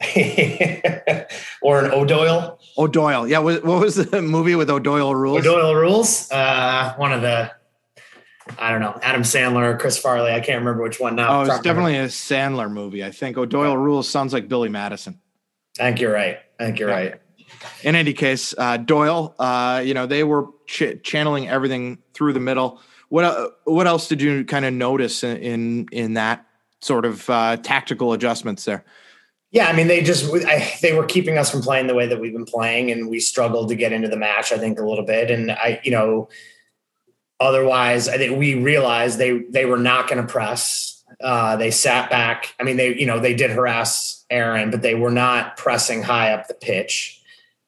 [1.62, 2.58] or an O'Doyle.
[2.76, 3.28] O'Doyle.
[3.28, 3.38] Yeah.
[3.38, 5.40] What, was the movie with O'Doyle rules?
[5.40, 6.30] O'Doyle rules.
[6.30, 7.50] Uh, one of the,
[8.58, 10.32] I don't know, Adam Sandler, Chris Farley.
[10.32, 11.40] I can't remember which one now.
[11.40, 13.04] Oh, it's definitely a Sandler movie.
[13.04, 13.76] I think O'Doyle yeah.
[13.76, 15.20] rules sounds like Billy Madison.
[15.78, 16.38] I think you're right.
[16.60, 16.94] I think you're yeah.
[16.94, 17.20] right.
[17.82, 22.40] In any case, uh, Doyle, uh, you know, they were ch- channeling everything through the
[22.40, 22.80] middle.
[23.08, 26.46] What uh, what else did you kind of notice in in, in that
[26.80, 28.84] sort of uh, tactical adjustments there?
[29.54, 32.20] Yeah, I mean, they just I, they were keeping us from playing the way that
[32.20, 34.50] we've been playing, and we struggled to get into the match.
[34.50, 36.28] I think a little bit, and I, you know,
[37.38, 41.04] otherwise, I think we realized they they were not going to press.
[41.22, 42.52] Uh, they sat back.
[42.58, 46.32] I mean, they you know they did harass Aaron, but they were not pressing high
[46.32, 47.22] up the pitch,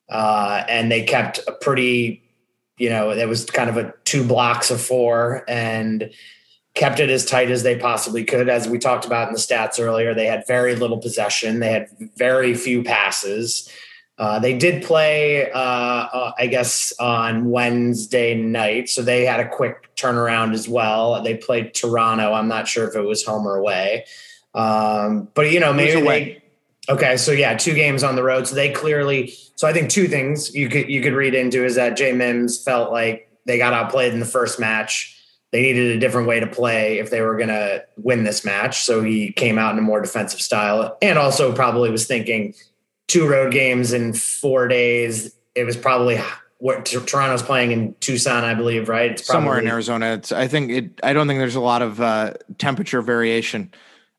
[0.08, 2.20] uh, and they kept a pretty,
[2.78, 6.10] you know, it was kind of a two blocks of four, and
[6.76, 8.48] kept it as tight as they possibly could.
[8.48, 11.88] As we talked about in the stats earlier, they had very little possession, they had
[12.16, 13.68] very few passes.
[14.18, 19.48] Uh, they did play, uh, uh, I guess, on Wednesday night, so they had a
[19.48, 21.22] quick turnaround as well.
[21.22, 22.32] They played Toronto.
[22.32, 24.06] I'm not sure if it was home or away,
[24.54, 26.42] um, but you know, maybe they.
[26.88, 28.46] Okay, so yeah, two games on the road.
[28.46, 29.34] So they clearly.
[29.56, 32.62] So I think two things you could you could read into is that Jay Mims
[32.62, 35.15] felt like they got outplayed in the first match
[35.52, 38.82] they needed a different way to play if they were going to win this match.
[38.82, 42.54] So he came out in a more defensive style and also probably was thinking
[43.06, 45.34] two road games in four days.
[45.54, 46.20] It was probably
[46.58, 49.12] what Toronto's playing in Tucson, I believe, right?
[49.12, 50.14] It's probably, somewhere in Arizona.
[50.14, 53.72] It's, I think it, I don't think there's a lot of uh, temperature variation.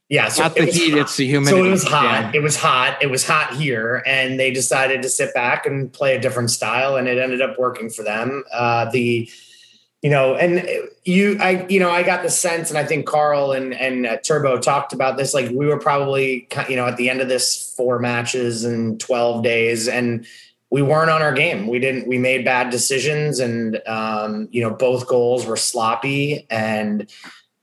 [0.10, 1.00] Yeah, so not the heat; hot.
[1.02, 1.62] it's the humidity.
[1.62, 2.04] So it was hot.
[2.04, 2.32] Yeah.
[2.36, 3.04] It was hot.
[3.04, 6.96] It was hot here, and they decided to sit back and play a different style,
[6.96, 8.46] and it ended up working for them.
[8.54, 9.30] Uh, the
[10.02, 10.68] you know, and
[11.06, 14.18] you, I, you know, I got the sense, and I think Carl and and uh,
[14.18, 15.34] Turbo talked about this.
[15.34, 19.44] Like we were probably, you know, at the end of this four matches and twelve
[19.44, 20.26] days, and
[20.70, 21.68] we weren't on our game.
[21.68, 22.08] We didn't.
[22.08, 27.10] We made bad decisions, and um, you know, both goals were sloppy, and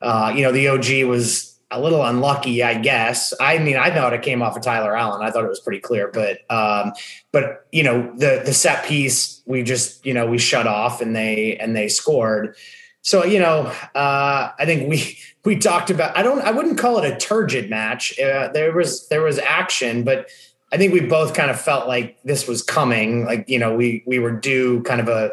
[0.02, 3.34] uh, you know, the OG was a little unlucky, I guess.
[3.40, 5.22] I mean, I thought it came off of Tyler Allen.
[5.22, 6.92] I thought it was pretty clear, but um,
[7.32, 11.14] but you know, the the set piece we just you know we shut off and
[11.14, 12.56] they and they scored.
[13.02, 16.16] So you know, uh, I think we we talked about.
[16.16, 16.40] I don't.
[16.42, 18.18] I wouldn't call it a turgid match.
[18.18, 20.28] Uh, there was there was action, but
[20.72, 23.24] I think we both kind of felt like this was coming.
[23.24, 25.32] Like you know, we we were due kind of a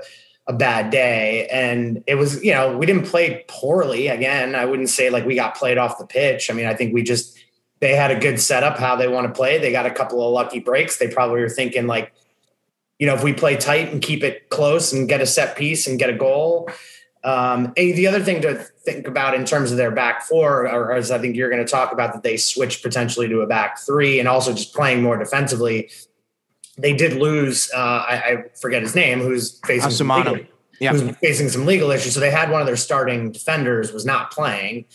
[0.52, 1.48] a bad day.
[1.48, 4.08] And it was, you know, we didn't play poorly.
[4.08, 6.52] Again, I wouldn't say like we got played off the pitch.
[6.52, 7.40] I mean, I think we just,
[7.80, 9.58] they had a good setup how they want to play.
[9.58, 10.98] They got a couple of lucky breaks.
[10.98, 12.14] They probably were thinking like,
[13.00, 15.88] you know, if we play tight and keep it close and get a set piece
[15.88, 16.70] and get a goal.
[17.24, 21.12] Um, the other thing to think about in terms of their back four, or as
[21.12, 24.20] I think you're going to talk about, that they switch potentially to a back three
[24.20, 25.90] and also just playing more defensively
[26.78, 27.70] they did lose.
[27.74, 30.40] Uh, I, I, forget his name, who's facing some legal,
[30.80, 30.92] yeah.
[30.92, 32.14] who's facing some legal issues.
[32.14, 34.86] So they had one of their starting defenders was not playing,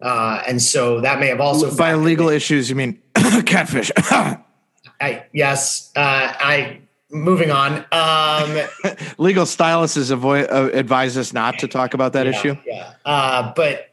[0.00, 2.36] uh, and so that may have also by legal in.
[2.36, 2.70] issues.
[2.70, 3.00] You mean
[3.46, 3.90] catfish?
[5.00, 6.80] I, yes, uh, I.
[7.10, 7.84] Moving on.
[7.92, 8.58] Um,
[9.18, 12.56] legal stylists avoid uh, advise us not to talk about that yeah, issue.
[12.66, 13.90] Yeah, uh, but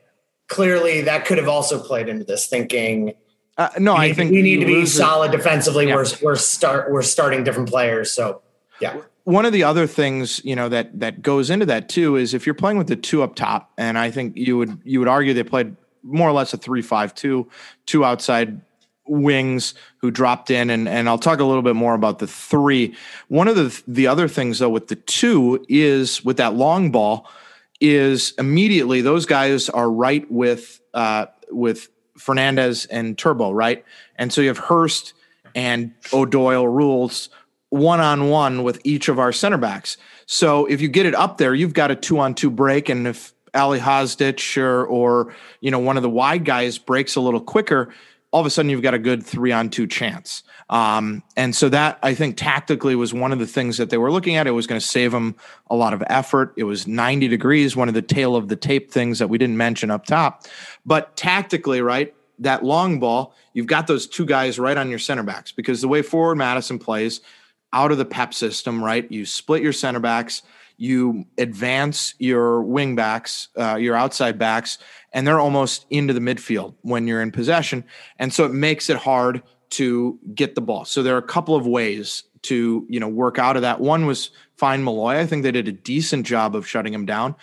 [0.48, 3.14] clearly that could have also played into this thinking
[3.58, 5.88] uh, no, I think we need to be solid defensively.
[5.88, 5.96] Yeah.
[5.96, 8.12] We're we're start we're starting different players.
[8.12, 8.42] So
[8.80, 9.02] yeah.
[9.24, 12.46] One of the other things you know that that goes into that too is if
[12.46, 15.34] you're playing with the two up top, and I think you would you would argue
[15.34, 17.48] they played more or less a three five two,
[17.86, 18.62] two outside
[19.06, 22.96] wings who dropped in and and I'll talk a little bit more about the three.
[23.28, 27.30] One of the the other things though with the two is with that long ball
[27.80, 31.90] is immediately those guys are right with uh with
[32.22, 33.84] Fernandez and Turbo, right?
[34.16, 35.14] And so you have Hurst
[35.56, 37.30] and O'Doyle rules
[37.70, 39.98] one on one with each of our center backs.
[40.26, 42.90] So if you get it up there, you've got a two on two break.
[42.90, 47.22] And if Ali Hozdich or, or, you know, one of the wide guys breaks a
[47.22, 47.94] little quicker,
[48.32, 50.44] all of a sudden you've got a good three on two chance.
[50.70, 54.12] Um, and so that I think tactically was one of the things that they were
[54.12, 54.48] looking at.
[54.48, 55.36] It was going to save them
[55.70, 56.54] a lot of effort.
[56.56, 59.58] It was 90 degrees, one of the tail of the tape things that we didn't
[59.58, 60.46] mention up top.
[60.86, 65.24] But tactically, right, that long ball, you've got those two guys right on your center
[65.24, 67.20] backs because the way forward Madison plays
[67.74, 70.42] out of the PEP system, right, you split your center backs
[70.78, 74.78] you advance your wing backs, uh, your outside backs,
[75.14, 77.84] and they're almost into the midfield when you're in possession.
[78.18, 80.86] And so it makes it hard to get the ball.
[80.86, 83.80] So there are a couple of ways to, you know, work out of that.
[83.80, 85.18] One was find Molloy.
[85.18, 87.36] I think they did a decent job of shutting him down.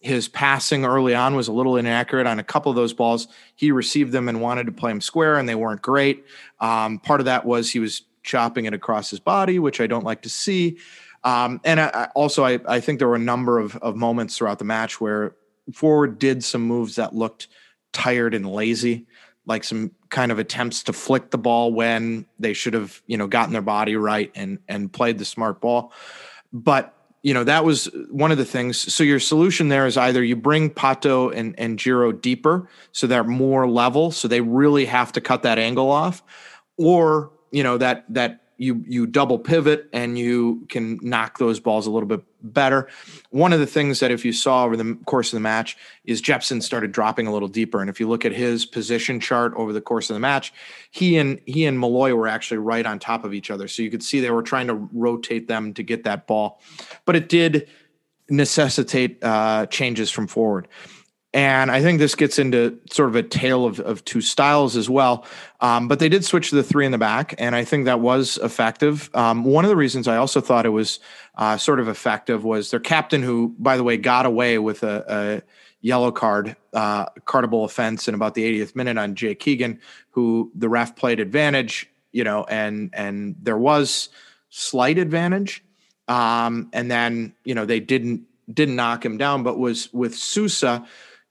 [0.00, 3.28] His passing early on was a little inaccurate on a couple of those balls.
[3.56, 6.24] He received them and wanted to play them square, and they weren't great.
[6.60, 10.04] Um, part of that was he was chopping it across his body, which I don't
[10.04, 10.78] like to see.
[11.26, 14.60] Um, and I, also, I, I think there were a number of, of moments throughout
[14.60, 15.34] the match where
[15.74, 17.48] forward did some moves that looked
[17.92, 19.06] tired and lazy,
[19.44, 23.26] like some kind of attempts to flick the ball when they should have, you know,
[23.26, 25.92] gotten their body right and and played the smart ball.
[26.52, 26.92] But
[27.24, 28.94] you know that was one of the things.
[28.94, 33.24] So your solution there is either you bring Pato and and Giro deeper, so they're
[33.24, 36.22] more level, so they really have to cut that angle off,
[36.76, 41.86] or you know that that you you double pivot and you can knock those balls
[41.86, 42.88] a little bit better.
[43.30, 46.22] One of the things that if you saw over the course of the match is
[46.22, 49.72] Jeppsson started dropping a little deeper, and if you look at his position chart over
[49.72, 50.52] the course of the match,
[50.90, 53.90] he and he and Molloy were actually right on top of each other, so you
[53.90, 56.60] could see they were trying to rotate them to get that ball,
[57.04, 57.68] but it did
[58.28, 60.68] necessitate uh, changes from forward.
[61.36, 64.88] And I think this gets into sort of a tale of, of two styles as
[64.88, 65.26] well.
[65.60, 68.00] Um, but they did switch to the three in the back, and I think that
[68.00, 69.10] was effective.
[69.12, 70.98] Um, one of the reasons I also thought it was
[71.34, 75.04] uh, sort of effective was their captain, who, by the way, got away with a,
[75.06, 75.42] a
[75.82, 79.78] yellow card, uh, cardable offense in about the 80th minute on Jake Keegan,
[80.12, 84.08] who the ref played advantage, you know, and and there was
[84.48, 85.62] slight advantage.
[86.08, 90.86] Um, and then, you know, they didn't didn't knock him down, but was with Sousa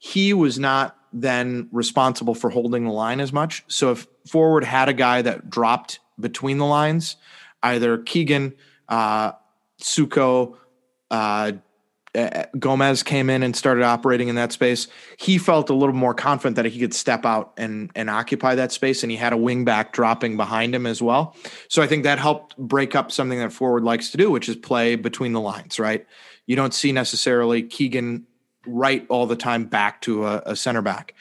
[0.05, 3.63] he was not then responsible for holding the line as much.
[3.67, 7.15] So if forward had a guy that dropped between the lines,
[7.63, 8.53] either Keegan,
[8.87, 9.31] uh,
[9.81, 10.57] Suko,
[11.09, 11.53] uh,
[12.59, 14.87] Gomez came in and started operating in that space.
[15.17, 18.71] He felt a little more confident that he could step out and and occupy that
[18.71, 21.35] space, and he had a wing back dropping behind him as well.
[21.67, 24.55] So I think that helped break up something that forward likes to do, which is
[24.55, 25.79] play between the lines.
[25.79, 26.05] Right?
[26.45, 28.27] You don't see necessarily Keegan
[28.65, 31.13] right all the time back to a, a center back.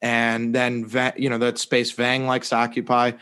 [0.00, 3.12] And then, you know, that space Vang likes to occupy.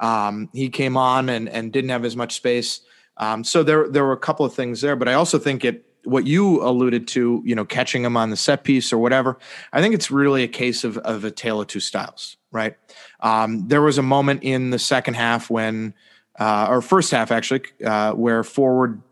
[0.00, 2.80] Um, he came on and, and didn't have as much space.
[3.18, 5.84] Um, so there, there were a couple of things there, but I also think it,
[6.04, 9.38] what you alluded to, you know, catching him on the set piece or whatever,
[9.72, 12.76] I think it's really a case of, of a tale of two styles, right?
[13.20, 15.94] Um, there was a moment in the second half when,
[16.40, 19.02] uh, or first half actually, uh, where forward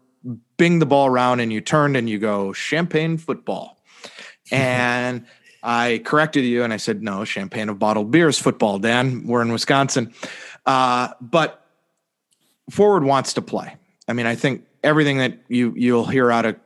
[0.57, 3.80] bing the ball around and you turned and you go champagne football
[4.51, 5.27] and
[5.63, 9.27] I corrected you and I said, no, champagne of bottled beer is football, Dan.
[9.27, 10.15] We're in Wisconsin.
[10.67, 11.67] Uh, but
[12.71, 13.77] forward wants to play.
[14.09, 16.57] I mean, I think everything that you you'll hear out of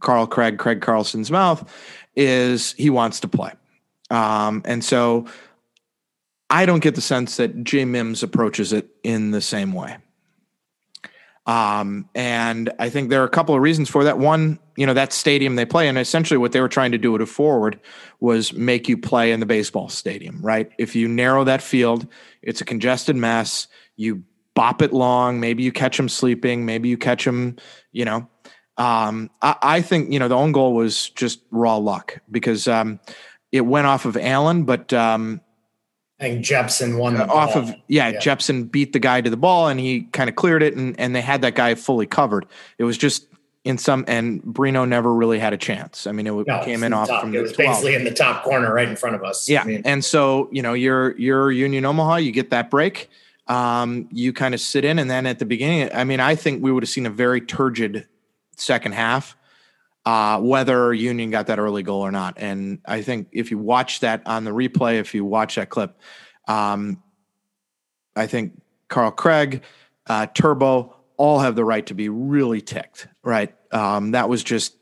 [0.00, 1.68] Carl Craig, Craig Carlson's mouth
[2.16, 3.52] is he wants to play.
[4.10, 5.26] Um, and so
[6.48, 9.96] I don't get the sense that Jay Mims approaches it in the same way.
[11.46, 14.18] Um, and I think there are a couple of reasons for that.
[14.18, 17.12] One, you know, that stadium they play in, essentially what they were trying to do
[17.12, 17.80] with a forward
[18.20, 20.70] was make you play in the baseball stadium, right?
[20.78, 22.06] If you narrow that field,
[22.42, 23.68] it's a congested mess.
[23.96, 24.22] You
[24.54, 25.40] bop it long.
[25.40, 26.66] Maybe you catch them sleeping.
[26.66, 27.56] Maybe you catch them,
[27.92, 28.28] you know.
[28.76, 33.00] Um, I, I, think, you know, the own goal was just raw luck because um,
[33.52, 35.40] it went off of Allen, but um,
[36.20, 39.68] I think Jeppsson won the off of yeah, yeah, beat the guy to the ball
[39.68, 42.44] and he kind of cleared it and and they had that guy fully covered.
[42.76, 43.26] It was just
[43.64, 46.06] in some and Breno never really had a chance.
[46.06, 47.22] I mean, it no, came in off top.
[47.22, 47.70] from it was 12.
[47.70, 49.48] basically in the top corner right in front of us.
[49.48, 53.08] Yeah, I mean, and so you know you're you're Union Omaha, you get that break.
[53.46, 56.62] Um, you kind of sit in, and then at the beginning, I mean, I think
[56.62, 58.06] we would have seen a very turgid
[58.56, 59.36] second half,
[60.06, 62.34] uh, whether Union got that early goal or not.
[62.38, 65.98] And I think if you watch that on the replay, if you watch that clip,
[66.48, 67.02] um,
[68.16, 69.62] I think Carl Craig,
[70.06, 73.54] uh, Turbo, all have the right to be really ticked, right?
[73.72, 74.74] Um, that was just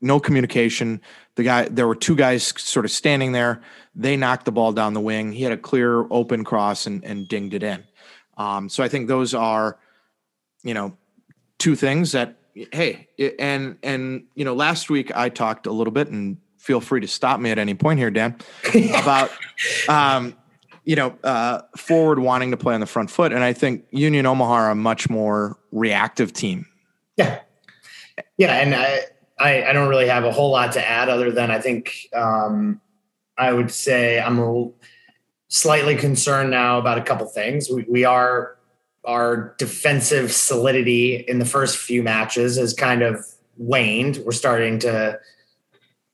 [0.00, 1.00] no communication.
[1.36, 3.62] The guy, there were two guys sort of standing there.
[3.94, 5.32] They knocked the ball down the wing.
[5.32, 7.82] He had a clear open cross and, and dinged it in.
[8.36, 9.78] Um, so I think those are,
[10.62, 10.96] you know,
[11.58, 16.08] two things that hey, and and you know, last week I talked a little bit,
[16.08, 18.36] and feel free to stop me at any point here, Dan,
[18.94, 19.30] about
[19.88, 20.36] um,
[20.84, 23.32] you know, uh, forward wanting to play on the front foot.
[23.32, 26.66] And I think Union Omaha are a much more reactive team.
[27.16, 27.40] Yeah.
[28.36, 28.54] Yeah.
[28.54, 29.00] And I,
[29.38, 32.80] I, I don't really have a whole lot to add other than I think um,
[33.38, 34.70] I would say I'm a,
[35.48, 37.68] slightly concerned now about a couple things.
[37.70, 38.56] We, we are,
[39.04, 43.24] our defensive solidity in the first few matches has kind of
[43.56, 44.18] waned.
[44.24, 45.18] We're starting to,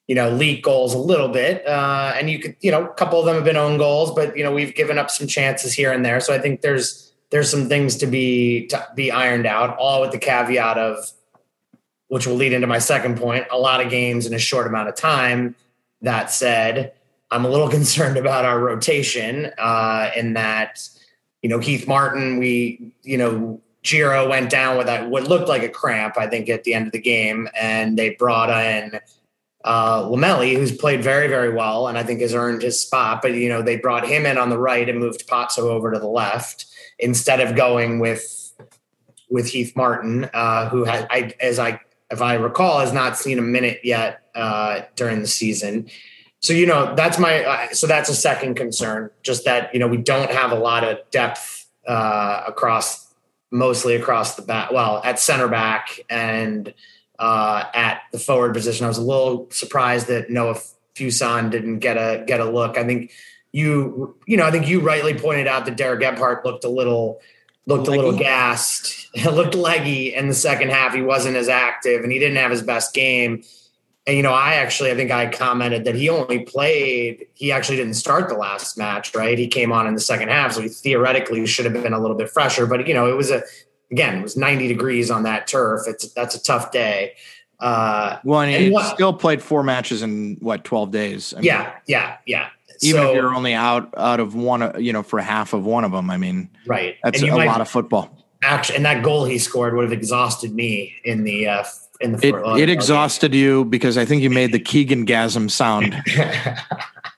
[0.06, 1.66] you know, leak goals a little bit.
[1.66, 4.36] Uh, and you could, you know, a couple of them have been own goals, but
[4.36, 6.20] you know, we've given up some chances here and there.
[6.20, 10.12] So I think there's there's some things to be to be ironed out, all with
[10.12, 11.12] the caveat of
[12.08, 14.88] which will lead into my second point, a lot of games in a short amount
[14.88, 15.54] of time.
[16.02, 16.92] That said,
[17.30, 20.88] I'm a little concerned about our rotation uh, in that,
[21.42, 25.62] you know, Heath Martin, we, you know, Giro went down with that what looked like
[25.62, 28.98] a cramp, I think, at the end of the game, and they brought in
[29.64, 33.22] uh, Lamelli, who's played very, very well, and I think has earned his spot.
[33.22, 35.98] But you know, they brought him in on the right and moved Pozzo over to
[35.98, 36.66] the left
[36.98, 38.52] instead of going with
[39.30, 41.80] with Heath Martin, uh, who had, I, as I
[42.10, 45.88] if I recall, has not seen a minute yet uh, during the season.
[46.40, 49.10] So you know, that's my uh, so that's a second concern.
[49.22, 53.12] Just that you know we don't have a lot of depth uh, across
[53.50, 54.70] mostly across the back.
[54.70, 56.72] Well, at center back and
[57.18, 58.84] uh, at the forward position.
[58.84, 60.60] I was a little surprised that Noah
[60.94, 62.78] Fuson didn't get a get a look.
[62.78, 63.12] I think
[63.52, 67.20] you you know I think you rightly pointed out that Derek Gebhard looked a little
[67.66, 67.98] looked leggy.
[67.98, 70.94] a little gassed, looked leggy in the second half.
[70.94, 73.42] He wasn't as active and he didn't have his best game.
[74.08, 77.26] And you know, I actually I think I commented that he only played.
[77.34, 79.36] He actually didn't start the last match, right?
[79.36, 82.16] He came on in the second half, so he theoretically should have been a little
[82.16, 82.66] bit fresher.
[82.66, 83.42] But you know, it was a
[83.90, 85.82] again, it was 90 degrees on that turf.
[85.86, 87.16] It's that's a tough day.
[87.60, 91.34] Uh, well, and, and he what, still played four matches in what 12 days.
[91.34, 92.48] I mean, yeah, yeah, yeah.
[92.80, 95.84] Even so, if you're only out out of one, you know, for half of one
[95.84, 96.96] of them, I mean, right?
[97.02, 98.16] That's a might, lot of football.
[98.42, 101.64] Actually, and that goal he scored would have exhausted me in the uh,
[102.00, 102.26] in the.
[102.26, 105.94] It, it exhausted you because I think you made the Keegan gasm sound.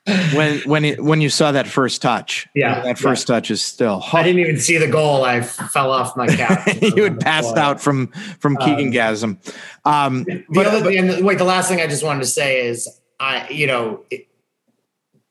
[0.33, 2.47] when when it, when you saw that first touch.
[2.55, 3.35] Yeah, that first yeah.
[3.35, 4.03] touch is still.
[4.11, 5.23] I didn't even see the goal.
[5.23, 6.81] I fell off my couch.
[6.81, 8.07] you had passed out from
[8.39, 9.37] from um, Keegan Gasm.
[9.85, 12.65] Um, the but, other, but, and wait, the last thing I just wanted to say
[12.65, 14.03] is, I you know,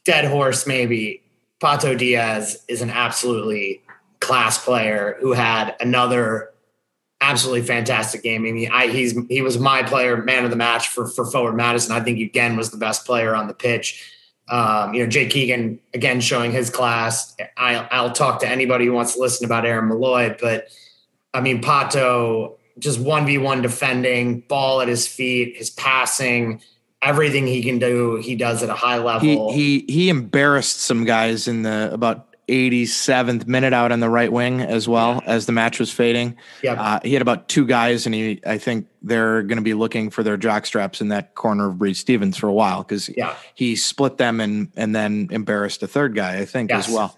[0.04, 1.22] dead horse maybe.
[1.60, 3.82] Pato Diaz is an absolutely
[4.20, 6.50] class player who had another
[7.20, 8.46] absolutely fantastic game.
[8.46, 11.56] I mean, I, he's he was my player, man of the match for for Forward
[11.56, 11.92] Madison.
[11.92, 14.14] I think again was the best player on the pitch.
[14.48, 17.36] Um, you know, Jake Keegan again showing his class.
[17.56, 20.68] I, I'll talk to anybody who wants to listen about Aaron Molloy, but
[21.32, 26.60] I mean, Pato just one v one defending, ball at his feet, his passing,
[27.02, 29.52] everything he can do, he does at a high level.
[29.52, 34.32] He he, he embarrassed some guys in the about 87th minute out on the right
[34.32, 35.32] wing as well yeah.
[35.32, 36.36] as the match was fading.
[36.62, 39.74] Yeah, uh, he had about two guys, and he I think they're going to be
[39.74, 43.08] looking for their jock straps in that corner of Breese Stevens for a while because
[43.16, 43.34] yeah.
[43.54, 46.88] he split them and and then embarrassed a third guy I think yes.
[46.88, 47.16] as well.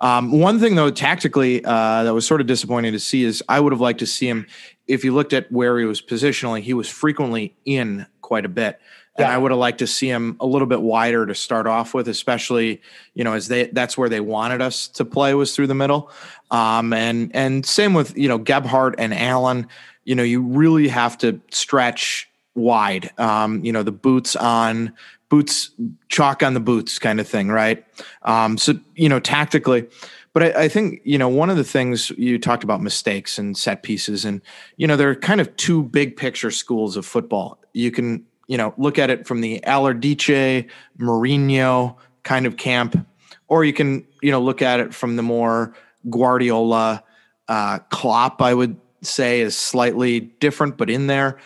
[0.00, 3.58] Um, one thing though, tactically, uh, that was sort of disappointing to see is I
[3.58, 4.46] would have liked to see him.
[4.86, 8.80] If you looked at where he was positionally, he was frequently in quite a bit.
[9.18, 9.34] And yeah.
[9.34, 12.06] I would have liked to see him a little bit wider to start off with,
[12.06, 12.80] especially
[13.14, 16.10] you know as they that's where they wanted us to play was through the middle.
[16.52, 19.66] Um, and and same with you know Gebhard and Allen.
[20.04, 23.10] You know you really have to stretch wide.
[23.18, 24.94] Um, you know the boots on
[25.28, 25.70] boots
[26.08, 27.84] chalk on the boots kind of thing, right?
[28.22, 29.88] Um, so you know tactically.
[30.32, 33.56] But I, I, think you know one of the things you talked about mistakes and
[33.56, 34.40] set pieces, and
[34.76, 37.58] you know there are kind of two big picture schools of football.
[37.72, 40.66] You can you know, look at it from the Allardyce,
[40.98, 43.06] Mourinho kind of camp,
[43.46, 45.74] or you can, you know, look at it from the more
[46.10, 47.04] Guardiola,
[47.46, 51.38] uh, Klopp, I would say is slightly different, but in there.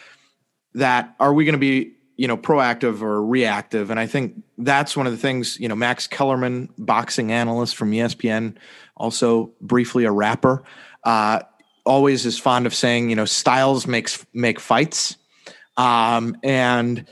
[0.74, 3.90] That are we going to be, you know, proactive or reactive?
[3.90, 7.90] And I think that's one of the things, you know, Max Kellerman, boxing analyst from
[7.90, 8.56] ESPN,
[8.96, 10.62] also briefly a rapper,
[11.04, 11.40] uh,
[11.84, 15.18] always is fond of saying, you know, styles makes make fights
[15.76, 17.06] um, and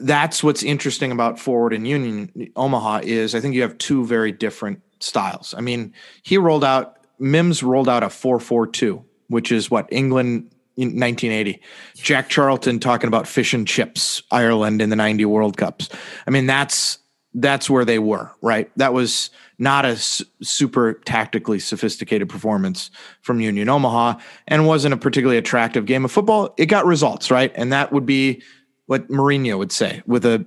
[0.00, 4.32] that's what's interesting about Forward and Union Omaha is I think you have two very
[4.32, 5.54] different styles.
[5.56, 5.92] I mean,
[6.22, 11.60] he rolled out Mims rolled out a 442, which is what England in 1980.
[11.96, 15.88] Jack Charlton talking about fish and chips, Ireland in the 90 World Cups.
[16.26, 16.98] I mean, that's
[17.36, 18.70] that's where they were, right?
[18.76, 24.18] That was not a super tactically sophisticated performance from Union Omaha
[24.48, 26.54] and wasn't a particularly attractive game of football.
[26.56, 27.52] It got results, right?
[27.54, 28.42] And that would be
[28.86, 30.44] what Mourinho would say with a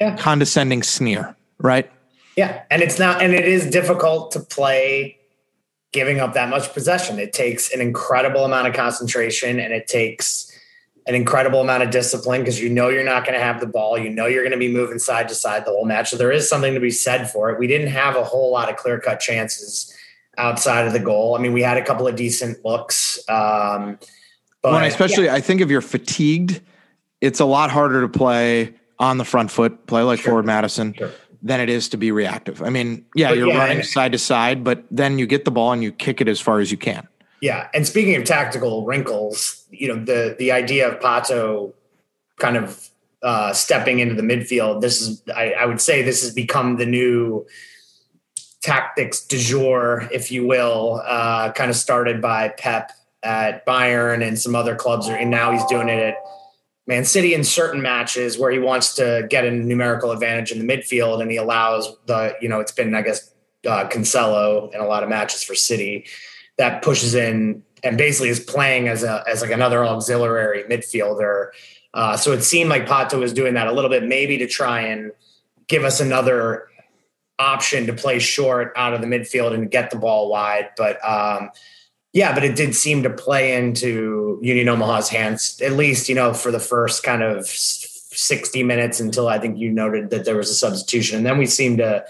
[0.00, 0.16] yeah.
[0.16, 1.90] condescending sneer, right?
[2.36, 5.18] Yeah, and it's not, and it is difficult to play
[5.92, 7.18] giving up that much possession.
[7.18, 10.50] It takes an incredible amount of concentration, and it takes
[11.06, 13.98] an incredible amount of discipline because you know you're not going to have the ball.
[13.98, 16.10] You know you're going to be moving side to side the whole match.
[16.10, 17.58] So there is something to be said for it.
[17.58, 19.92] We didn't have a whole lot of clear cut chances
[20.38, 21.36] outside of the goal.
[21.36, 23.18] I mean, we had a couple of decent looks.
[23.28, 23.98] Um,
[24.62, 25.34] but well, especially, yeah.
[25.34, 26.60] I think if you're fatigued,
[27.20, 30.30] it's a lot harder to play on the front foot, play like sure.
[30.30, 30.94] forward Madison.
[30.94, 31.10] Sure.
[31.44, 32.62] Than it is to be reactive.
[32.62, 35.50] I mean, yeah, but you're yeah, running side to side, but then you get the
[35.50, 37.08] ball and you kick it as far as you can.
[37.42, 41.74] Yeah, and speaking of tactical wrinkles, you know the the idea of Pato
[42.38, 42.88] kind of
[43.20, 44.80] uh, stepping into the midfield.
[44.80, 47.44] This is, I, I, would say, this has become the new
[48.62, 51.02] tactics du jour, if you will.
[51.04, 52.92] Uh, kind of started by Pep
[53.24, 56.14] at Bayern and some other clubs, and now he's doing it at
[56.86, 60.76] Man City in certain matches where he wants to get a numerical advantage in the
[60.76, 63.34] midfield, and he allows the, you know, it's been, I guess,
[63.66, 66.06] uh, Cancelo in a lot of matches for City
[66.58, 71.48] that pushes in and basically is playing as a as like another auxiliary midfielder.
[71.94, 74.80] Uh, so it seemed like Pato was doing that a little bit, maybe to try
[74.80, 75.12] and
[75.66, 76.68] give us another
[77.38, 80.70] option to play short out of the midfield and get the ball wide.
[80.76, 81.50] But um,
[82.12, 86.34] yeah, but it did seem to play into Union Omaha's hands, at least, you know,
[86.34, 90.50] for the first kind of 60 minutes until I think you noted that there was
[90.50, 91.16] a substitution.
[91.18, 92.04] And then we seemed to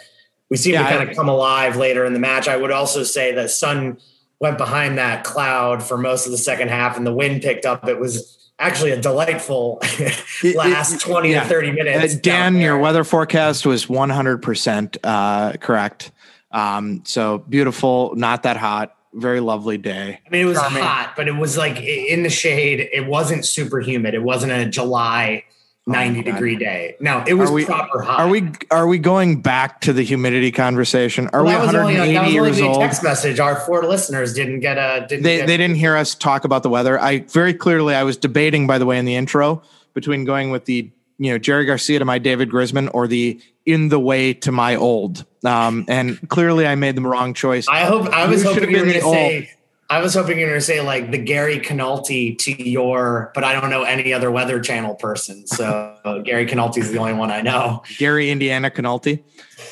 [0.51, 2.47] we seemed yeah, to kind I, of come alive later in the match.
[2.47, 3.99] I would also say that sun
[4.43, 7.89] went behind that cloud for most of the second half and the wind picked up.
[7.89, 9.81] It was actually a delightful
[10.57, 11.45] last 20 yeah.
[11.45, 12.17] to 30 minutes.
[12.17, 16.11] Uh, Dan, your weather forecast was 100% uh, correct.
[16.51, 20.21] Um, so beautiful, not that hot, very lovely day.
[20.27, 20.83] I mean, it was Charming.
[20.83, 22.89] hot, but it was like in the shade.
[22.93, 24.15] It wasn't super humid.
[24.15, 25.45] It wasn't a July
[25.87, 26.97] 90 oh degree day.
[27.01, 28.21] No, it was we, proper hot.
[28.21, 31.29] Are we are we going back to the humidity conversation?
[31.33, 32.81] Are well, we 180 only, that was years only old?
[32.81, 33.41] Text message.
[33.41, 35.07] Our four listeners didn't get a.
[35.09, 37.01] Didn't they get they didn't hear us talk about the weather.
[37.01, 39.63] I very clearly I was debating, by the way, in the intro
[39.95, 43.89] between going with the you know Jerry Garcia to my David Grisman or the in
[43.89, 45.25] the way to my old.
[45.45, 47.67] Um, and clearly I made the wrong choice.
[47.69, 49.51] I hope I was you hoping you were going to say
[49.93, 53.45] I was hoping you were going to say like the Gary Canalti to your, but
[53.45, 55.47] I don't know any other Weather Channel person.
[55.47, 57.83] So Gary Canalti is the only one I know.
[57.99, 59.23] Gary Indiana Canalti.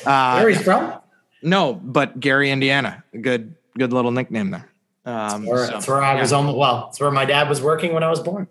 [0.05, 0.93] Uh, Gary's from?
[1.41, 3.03] No, but Gary Indiana.
[3.19, 4.69] Good, good little nickname there.
[5.05, 6.21] Um, that's where, so, that's where I yeah.
[6.21, 6.55] was on.
[6.55, 8.47] Well, it's where my dad was working when I was born.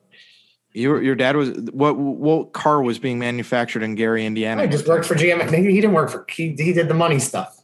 [0.73, 4.63] Your your dad was what what car was being manufactured in Gary, Indiana?
[4.63, 5.49] I just worked for GM.
[5.55, 7.60] He didn't work for he, he did the money stuff.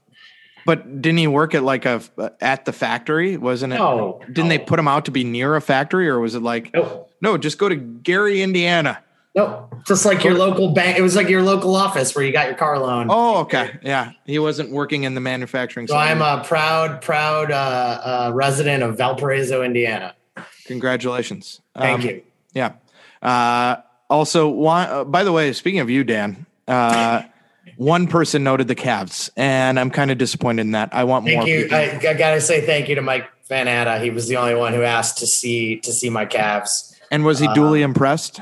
[0.67, 2.03] But didn't he work at like a
[2.41, 3.37] at the factory?
[3.37, 3.77] Wasn't it?
[3.77, 4.21] No.
[4.27, 4.49] Didn't no.
[4.49, 7.11] they put him out to be near a factory, or was it like nope.
[7.21, 7.39] no?
[7.39, 9.03] Just go to Gary, Indiana.
[9.37, 10.99] No, just like your local bank.
[10.99, 13.09] It was like your local office where you got your car loan.
[13.11, 14.13] Oh, okay, yeah.
[14.25, 15.87] He wasn't working in the manufacturing.
[15.87, 20.15] So I'm a proud, proud uh, uh, resident of Valparaiso, Indiana.
[20.65, 21.61] Congratulations.
[21.77, 22.23] Thank um, you.
[22.55, 22.73] Yeah.
[23.21, 26.47] Uh, also, why, uh, by the way, speaking of you, Dan.
[27.77, 30.91] One person noted the calves, and I'm kind of disappointed in that.
[30.93, 31.47] I want thank more.
[31.47, 31.69] You.
[31.71, 34.03] I, I, gotta say thank you to Mike Van Atta.
[34.03, 36.95] He was the only one who asked to see to see my calves.
[37.11, 38.41] And was he duly um, impressed?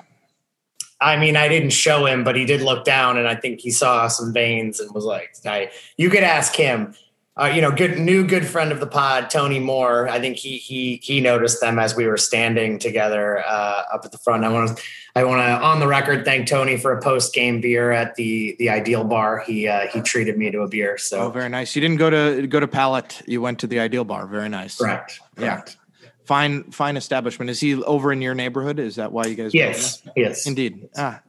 [1.01, 3.71] I mean, I didn't show him, but he did look down, and I think he
[3.71, 6.95] saw some veins and was like, I, "You could ask him."
[7.37, 10.09] Uh, you know, good new good friend of the pod, Tony Moore.
[10.09, 14.13] I think he he he noticed them as we were standing together uh, up at
[14.13, 14.45] the front.
[14.45, 14.85] I want to
[15.17, 18.55] I want to on the record thank Tony for a post game beer at the
[18.61, 19.43] the Ideal Bar.
[19.45, 20.97] He uh, he treated me to a beer.
[20.97, 21.75] So oh, very nice.
[21.75, 23.23] You didn't go to go to Palette.
[23.27, 24.29] You went to the Ideal Bar.
[24.29, 24.79] Very nice.
[24.79, 25.19] Correct.
[25.35, 25.71] Correct.
[25.71, 26.09] Yeah.
[26.25, 27.51] Fine, fine establishment.
[27.51, 28.79] Is he over in your neighborhood?
[28.79, 29.53] Is that why you guys?
[29.53, 30.89] Yes, yes, indeed.
[30.97, 31.21] Ah,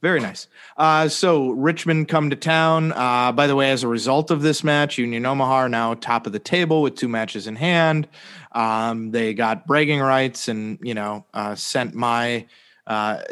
[0.00, 0.46] very nice.
[0.76, 2.92] Uh, so Richmond come to town.
[2.92, 6.26] Uh, by the way, as a result of this match, Union Omaha are now top
[6.26, 8.08] of the table with two matches in hand.
[8.52, 12.46] Um, they got bragging rights and you know uh, sent my
[12.86, 13.22] uh,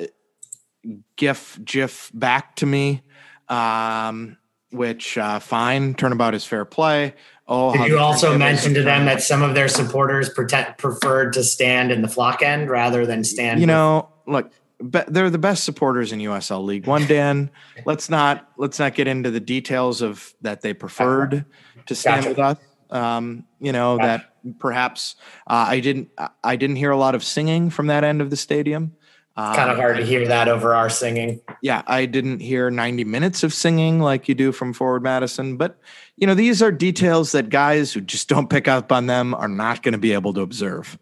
[1.16, 3.02] GIF GIF back to me,
[3.48, 4.36] um,
[4.70, 5.94] which uh, fine.
[5.94, 7.14] Turnabout is fair play.
[7.48, 11.92] Oh, did you also mention to them that some of their supporters preferred to stand
[11.92, 13.60] in the flock end rather than stand?
[13.60, 17.06] You know, look be, they're the best supporters in USL League One.
[17.06, 17.50] Dan,
[17.84, 21.44] let's not let's not get into the details of that they preferred
[21.86, 22.28] to stand gotcha.
[22.28, 22.58] with us.
[22.88, 24.06] Um, you know gotcha.
[24.44, 25.16] that perhaps
[25.46, 26.10] uh, I didn't
[26.44, 28.96] I didn't hear a lot of singing from that end of the stadium.
[29.38, 31.40] Um, kind of hard to hear that over our singing.
[31.60, 35.78] Yeah, I didn't hear 90 minutes of singing like you do from Forward Madison, but
[36.16, 39.48] you know, these are details that guys who just don't pick up on them are
[39.48, 40.98] not going to be able to observe.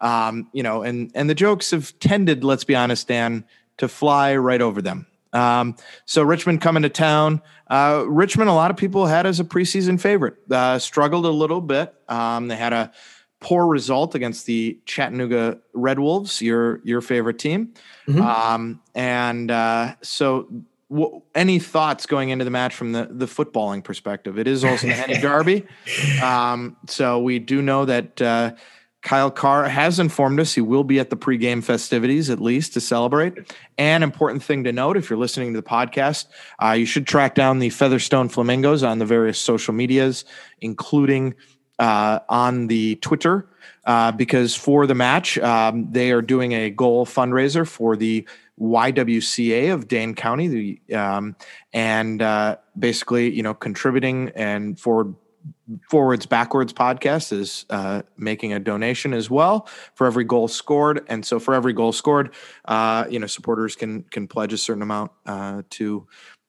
[0.00, 3.44] Um, you know, and and the jokes have tended, let's be honest, Dan,
[3.78, 5.06] to fly right over them.
[5.32, 7.42] Um, so Richmond coming to town.
[7.68, 10.36] Uh, Richmond, a lot of people had as a preseason favorite.
[10.50, 11.94] Uh, struggled a little bit.
[12.08, 12.92] Um, they had a
[13.40, 17.74] poor result against the Chattanooga Red Wolves, your your favorite team.
[18.06, 18.20] Mm-hmm.
[18.20, 20.48] Um, and uh, so,
[20.90, 24.38] w- any thoughts going into the match from the the footballing perspective?
[24.38, 25.66] It is also the Henny Derby,
[26.22, 28.20] um, so we do know that.
[28.20, 28.52] Uh,
[29.00, 32.80] Kyle Carr has informed us he will be at the pregame festivities at least to
[32.80, 33.32] celebrate.
[33.78, 36.26] An important thing to note if you're listening to the podcast,
[36.62, 40.24] uh, you should track down the Featherstone Flamingos on the various social medias,
[40.60, 41.34] including
[41.78, 43.48] uh, on the Twitter,
[43.84, 48.26] uh, because for the match, um, they are doing a goal fundraiser for the
[48.60, 50.48] YWCA of Dane County,
[50.86, 51.36] the, um,
[51.72, 55.14] and uh, basically, you know, contributing and forward
[55.88, 61.24] forwards backwards podcast is uh, making a donation as well for every goal scored and
[61.24, 62.34] so for every goal scored
[62.66, 66.06] uh, you know supporters can can pledge a certain amount uh, to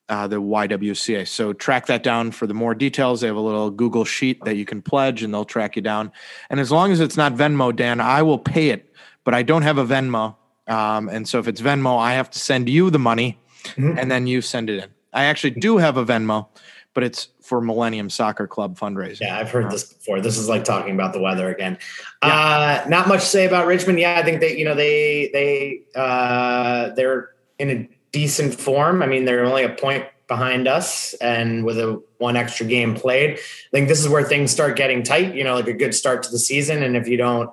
[0.10, 1.28] uh, the YWCA.
[1.28, 3.22] So track that down for the more details.
[3.22, 6.12] They have a little Google sheet that you can pledge, and they'll track you down.
[6.50, 8.92] And as long as it's not Venmo, Dan, I will pay it.
[9.24, 10.36] But I don't have a Venmo,
[10.70, 13.98] um, and so if it's Venmo, I have to send you the money, mm-hmm.
[13.98, 14.90] and then you send it in.
[15.12, 16.48] I actually do have a Venmo,
[16.94, 19.22] but it's for Millennium Soccer Club fundraising.
[19.22, 20.22] Yeah, I've heard this before.
[20.22, 21.80] This is like talking about the weather again.
[22.24, 22.84] Yeah.
[22.86, 24.00] Uh, not much to say about Richmond.
[24.00, 29.02] Yeah, I think they, you know, they they uh, they're in a decent form.
[29.02, 33.32] I mean, they're only a point behind us and with a one extra game played.
[33.32, 36.22] I think this is where things start getting tight, you know, like a good start
[36.24, 36.84] to the season.
[36.84, 37.50] And if you don't,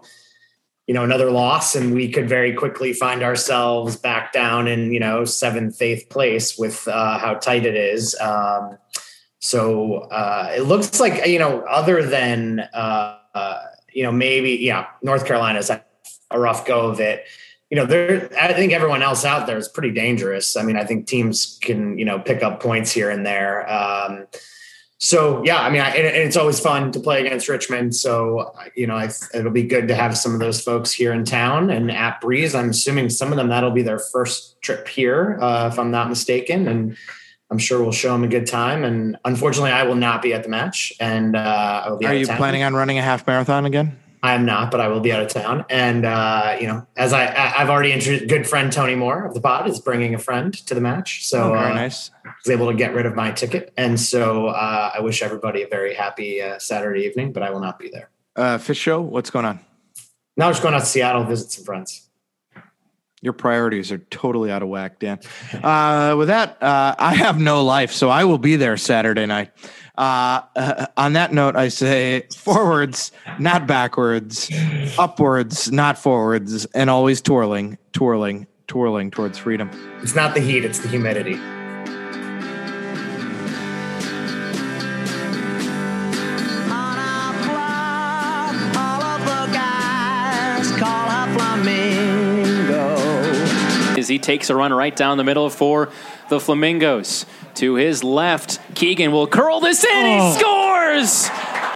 [0.86, 5.00] you know, another loss and we could very quickly find ourselves back down in, you
[5.00, 8.14] know, seventh, eighth place with uh, how tight it is.
[8.20, 8.78] Um,
[9.40, 13.18] so uh, it looks like, you know, other than, uh,
[13.92, 15.82] you know, maybe, yeah, North Carolina's a
[16.38, 17.24] rough go of it
[17.70, 18.30] you know, there.
[18.40, 20.56] I think everyone else out there is pretty dangerous.
[20.56, 23.68] I mean, I think teams can, you know, pick up points here and there.
[23.70, 24.26] Um,
[24.98, 27.94] so yeah, I mean, I, and it's always fun to play against Richmond.
[27.94, 31.24] So you know, I, it'll be good to have some of those folks here in
[31.24, 32.54] town and at Breese.
[32.54, 36.08] I'm assuming some of them that'll be their first trip here, uh, if I'm not
[36.08, 36.96] mistaken, and
[37.50, 38.84] I'm sure we'll show them a good time.
[38.84, 42.06] And unfortunately, I will not be at the match, and uh, I will be.
[42.06, 43.98] Are you planning on running a half marathon again?
[44.26, 45.64] I am not, but I will be out of town.
[45.70, 49.40] And uh, you know, as I I've already introduced, good friend Tony Moore of the
[49.40, 52.10] pod is bringing a friend to the match, so oh, very uh, nice.
[52.24, 55.68] Was able to get rid of my ticket, and so uh, I wish everybody a
[55.68, 57.32] very happy uh, Saturday evening.
[57.32, 58.10] But I will not be there.
[58.34, 59.60] Uh, Fish show, what's going on?
[60.36, 62.08] Now I'm just going out to Seattle, visit some friends.
[63.22, 65.20] Your priorities are totally out of whack, Dan.
[65.62, 69.52] Uh, with that, I have no life, so I will be there Saturday night.
[69.96, 74.50] Uh, uh, on that note, I say forwards, not backwards,
[74.98, 79.70] upwards, not forwards, and always twirling, twirling, twirling towards freedom.
[80.02, 81.40] It's not the heat, it's the humidity.
[93.98, 95.90] As he takes a run right down the middle for
[96.28, 97.24] the Flamingos.
[97.56, 99.90] To his left, Keegan will curl this in.
[99.90, 100.32] Oh.
[100.32, 101.75] He scores!